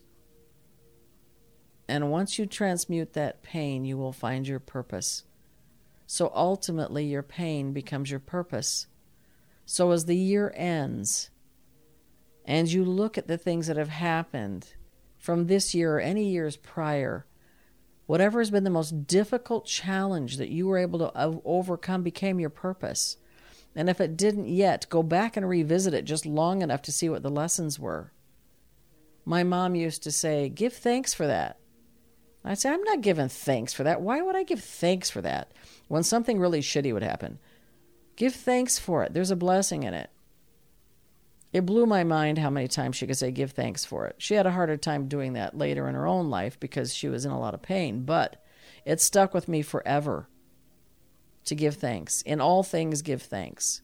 [1.88, 5.24] And once you transmute that pain, you will find your purpose.
[6.06, 8.86] So ultimately, your pain becomes your purpose.
[9.66, 11.30] So as the year ends,
[12.44, 14.74] and you look at the things that have happened
[15.18, 17.26] from this year or any years prior,
[18.10, 21.12] Whatever has been the most difficult challenge that you were able to
[21.44, 23.18] overcome became your purpose.
[23.76, 27.08] And if it didn't yet, go back and revisit it just long enough to see
[27.08, 28.10] what the lessons were.
[29.24, 31.60] My mom used to say, Give thanks for that.
[32.44, 34.00] I'd say, I'm not giving thanks for that.
[34.00, 35.52] Why would I give thanks for that
[35.86, 37.38] when something really shitty would happen?
[38.16, 39.14] Give thanks for it.
[39.14, 40.10] There's a blessing in it.
[41.52, 44.16] It blew my mind how many times she could say, Give thanks for it.
[44.18, 47.24] She had a harder time doing that later in her own life because she was
[47.24, 48.42] in a lot of pain, but
[48.84, 50.28] it stuck with me forever
[51.44, 52.22] to give thanks.
[52.22, 53.82] In all things, give thanks.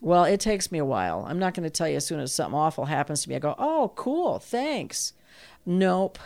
[0.00, 1.24] Well, it takes me a while.
[1.26, 3.38] I'm not going to tell you as soon as something awful happens to me, I
[3.38, 5.12] go, Oh, cool, thanks.
[5.64, 6.18] Nope.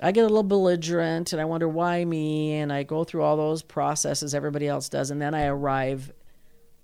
[0.00, 3.36] I get a little belligerent and I wonder why me, and I go through all
[3.36, 6.12] those processes everybody else does, and then I arrive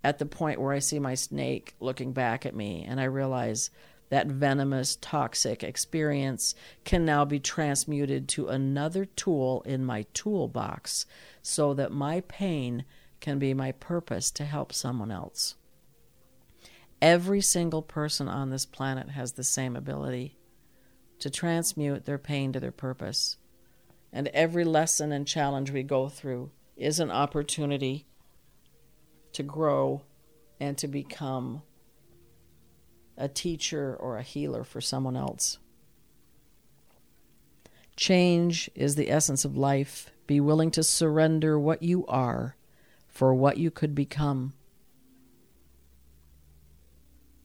[0.03, 3.71] at the point where I see my snake looking back at me, and I realize
[4.11, 6.55] that venomous, toxic experience
[6.85, 11.05] can now be transmuted to another tool in my toolbox
[11.43, 12.85] so that my pain
[13.21, 15.57] can be my purpose to help someone else.
[17.01, 20.37] Every single person on this planet has the same ability
[21.21, 23.37] to transmute their pain to their purpose.
[24.13, 28.07] And every lesson and challenge we go through is an opportunity
[29.33, 30.03] to grow
[30.61, 31.63] and to become
[33.17, 35.59] a teacher or a healer for someone else.
[37.97, 40.13] Change is the essence of life.
[40.27, 42.57] Be willing to surrender what you are
[43.09, 44.53] for what you could become.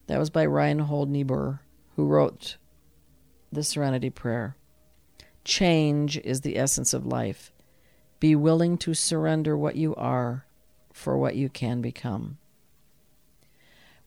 [0.08, 1.62] That was by Reinhold Niebuhr,
[1.96, 2.58] who wrote
[3.52, 4.56] the Serenity Prayer.
[5.44, 7.52] Change is the essence of life.
[8.20, 10.46] Be willing to surrender what you are
[10.94, 12.38] for what you can become.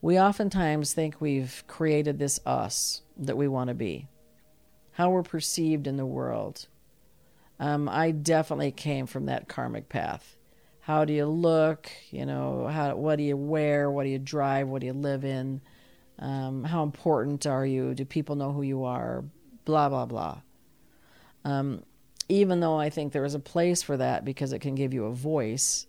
[0.00, 4.06] We oftentimes think we've created this us that we want to be,
[4.92, 6.66] how we're perceived in the world.
[7.60, 10.36] Um, I definitely came from that karmic path.
[10.80, 11.90] How do you look?
[12.10, 13.90] You know, how, what do you wear?
[13.90, 14.68] What do you drive?
[14.68, 15.60] What do you live in?
[16.18, 17.92] Um, how important are you?
[17.92, 19.24] Do people know who you are?
[19.66, 20.40] blah, blah, blah.
[21.44, 21.82] Um,
[22.30, 25.04] even though I think there is a place for that because it can give you
[25.04, 25.86] a voice,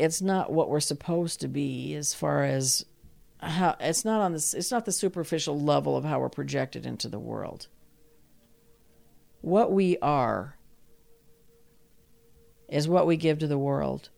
[0.00, 2.86] it's not what we're supposed to be as far as
[3.38, 7.06] how it's not on this it's not the superficial level of how we're projected into
[7.06, 7.68] the world.
[9.42, 10.56] What we are
[12.68, 14.08] is what we give to the world.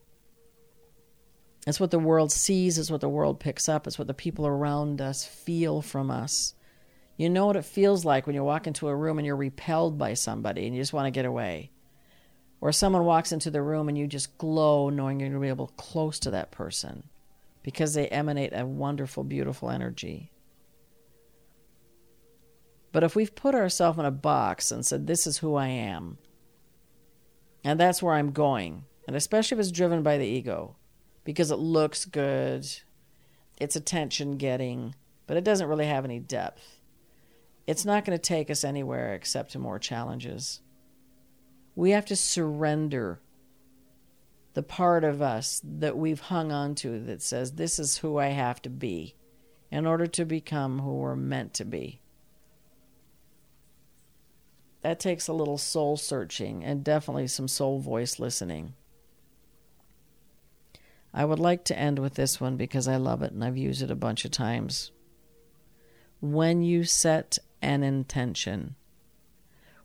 [1.67, 4.47] It's what the world sees, it's what the world picks up, it's what the people
[4.47, 6.55] around us feel from us.
[7.17, 9.99] You know what it feels like when you walk into a room and you're repelled
[9.99, 11.71] by somebody and you just want to get away.
[12.63, 15.49] Or someone walks into the room and you just glow knowing you're going to be
[15.49, 17.03] able close to that person
[17.63, 20.31] because they emanate a wonderful, beautiful energy.
[22.93, 26.19] But if we've put ourselves in a box and said, This is who I am,
[27.65, 30.77] and that's where I'm going, and especially if it's driven by the ego,
[31.25, 32.67] because it looks good,
[33.61, 34.95] it's attention getting,
[35.27, 36.81] but it doesn't really have any depth
[37.67, 40.61] it's not going to take us anywhere except to more challenges.
[41.75, 43.21] We have to surrender
[44.55, 48.29] the part of us that we've hung on to that says, This is who I
[48.29, 49.15] have to be
[49.71, 52.01] in order to become who we're meant to be.
[54.83, 58.75] That takes a little soul searching and definitely some soul voice listening.
[61.15, 63.83] I would like to end with this one because I love it and I've used
[63.83, 64.91] it a bunch of times.
[66.21, 68.75] When you set an intention.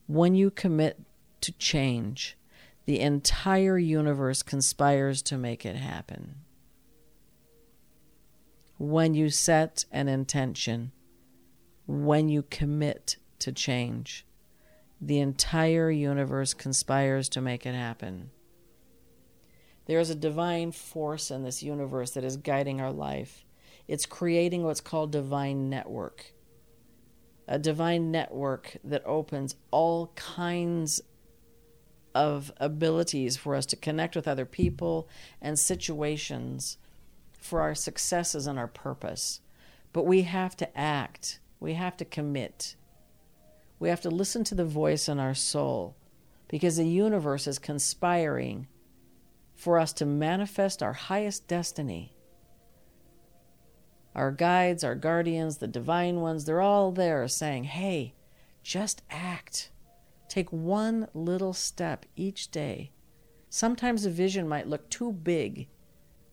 [0.07, 0.99] When you commit
[1.41, 2.37] to change,
[2.85, 6.35] the entire universe conspires to make it happen.
[8.77, 10.91] When you set an intention,
[11.85, 14.25] when you commit to change,
[15.01, 18.31] the entire universe conspires to make it happen.
[19.85, 23.45] There is a divine force in this universe that is guiding our life.
[23.87, 26.33] It's creating what's called divine network
[27.47, 31.01] a divine network that opens all kinds
[32.17, 35.07] of abilities for us to connect with other people
[35.41, 36.77] and situations
[37.37, 39.41] for our successes and our purpose.
[39.93, 42.75] But we have to act, we have to commit,
[43.79, 45.95] we have to listen to the voice in our soul
[46.47, 48.67] because the universe is conspiring
[49.55, 52.17] for us to manifest our highest destiny
[54.17, 58.15] our guides, our guardians, the divine ones, they're all there saying, hey,
[58.63, 59.69] just act.
[60.27, 62.91] Take one little step each day.
[63.49, 65.67] Sometimes a vision might look too big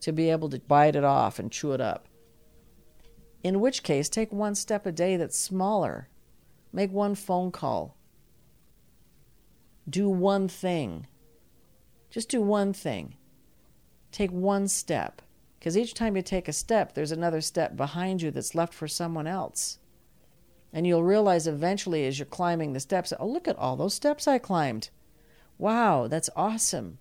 [0.01, 2.07] to be able to bite it off and chew it up.
[3.43, 6.09] In which case, take one step a day that's smaller.
[6.73, 7.95] Make one phone call.
[9.89, 11.07] Do one thing.
[12.09, 13.15] Just do one thing.
[14.11, 15.21] Take one step.
[15.59, 18.87] Because each time you take a step, there's another step behind you that's left for
[18.87, 19.79] someone else.
[20.75, 24.27] And you'll realize eventually as you're climbing the steps, oh, look at all those steps
[24.27, 24.89] I climbed.
[25.57, 26.97] Wow, that's awesome.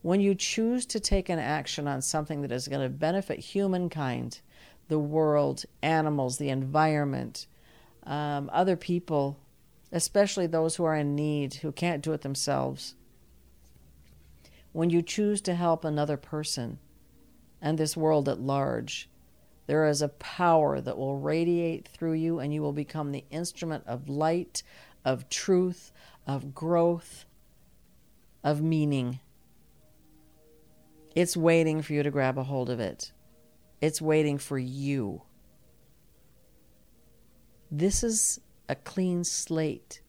[0.00, 4.40] When you choose to take an action on something that is going to benefit humankind,
[4.88, 7.46] the world, animals, the environment,
[8.04, 9.38] um, other people,
[9.92, 12.94] especially those who are in need, who can't do it themselves,
[14.72, 16.78] when you choose to help another person
[17.60, 19.10] and this world at large,
[19.70, 23.84] there is a power that will radiate through you, and you will become the instrument
[23.86, 24.64] of light,
[25.04, 25.92] of truth,
[26.26, 27.24] of growth,
[28.42, 29.20] of meaning.
[31.14, 33.12] It's waiting for you to grab a hold of it.
[33.80, 35.22] It's waiting for you.
[37.70, 40.02] This is a clean slate.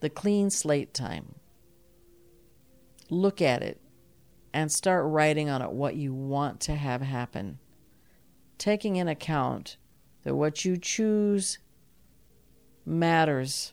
[0.00, 1.36] The clean slate time.
[3.08, 3.80] Look at it
[4.52, 7.58] and start writing on it what you want to have happen,
[8.58, 9.76] taking in account
[10.22, 11.58] that what you choose
[12.84, 13.72] matters.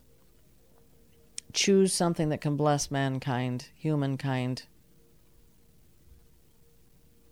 [1.54, 4.64] Choose something that can bless mankind, humankind.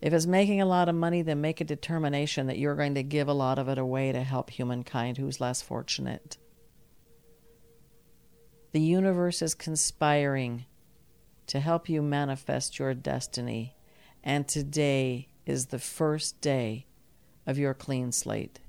[0.01, 3.03] If it's making a lot of money, then make a determination that you're going to
[3.03, 6.38] give a lot of it away to help humankind who's less fortunate.
[8.72, 10.65] The universe is conspiring
[11.47, 13.76] to help you manifest your destiny,
[14.23, 16.85] and today is the first day
[17.45, 18.59] of your clean slate.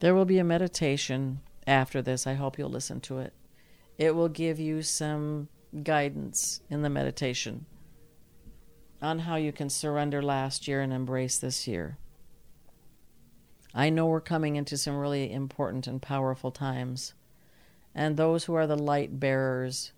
[0.00, 2.26] There will be a meditation after this.
[2.26, 3.34] I hope you'll listen to it.
[3.98, 5.48] It will give you some
[5.82, 7.66] guidance in the meditation
[9.02, 11.98] on how you can surrender last year and embrace this year.
[13.74, 17.14] I know we're coming into some really important and powerful times.
[17.94, 19.92] And those who are the light bearers,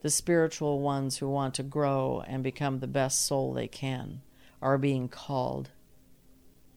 [0.00, 4.22] the spiritual ones who want to grow and become the best soul they can,
[4.60, 5.70] are being called.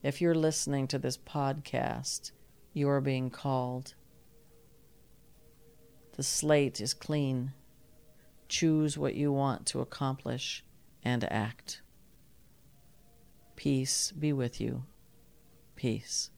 [0.04, 2.32] If you're listening to this podcast,
[2.74, 3.94] you are being called.
[6.14, 7.54] The slate is clean.
[8.48, 10.64] Choose what you want to accomplish
[11.04, 11.82] and act.
[13.56, 14.84] Peace be with you.
[15.76, 16.30] Peace.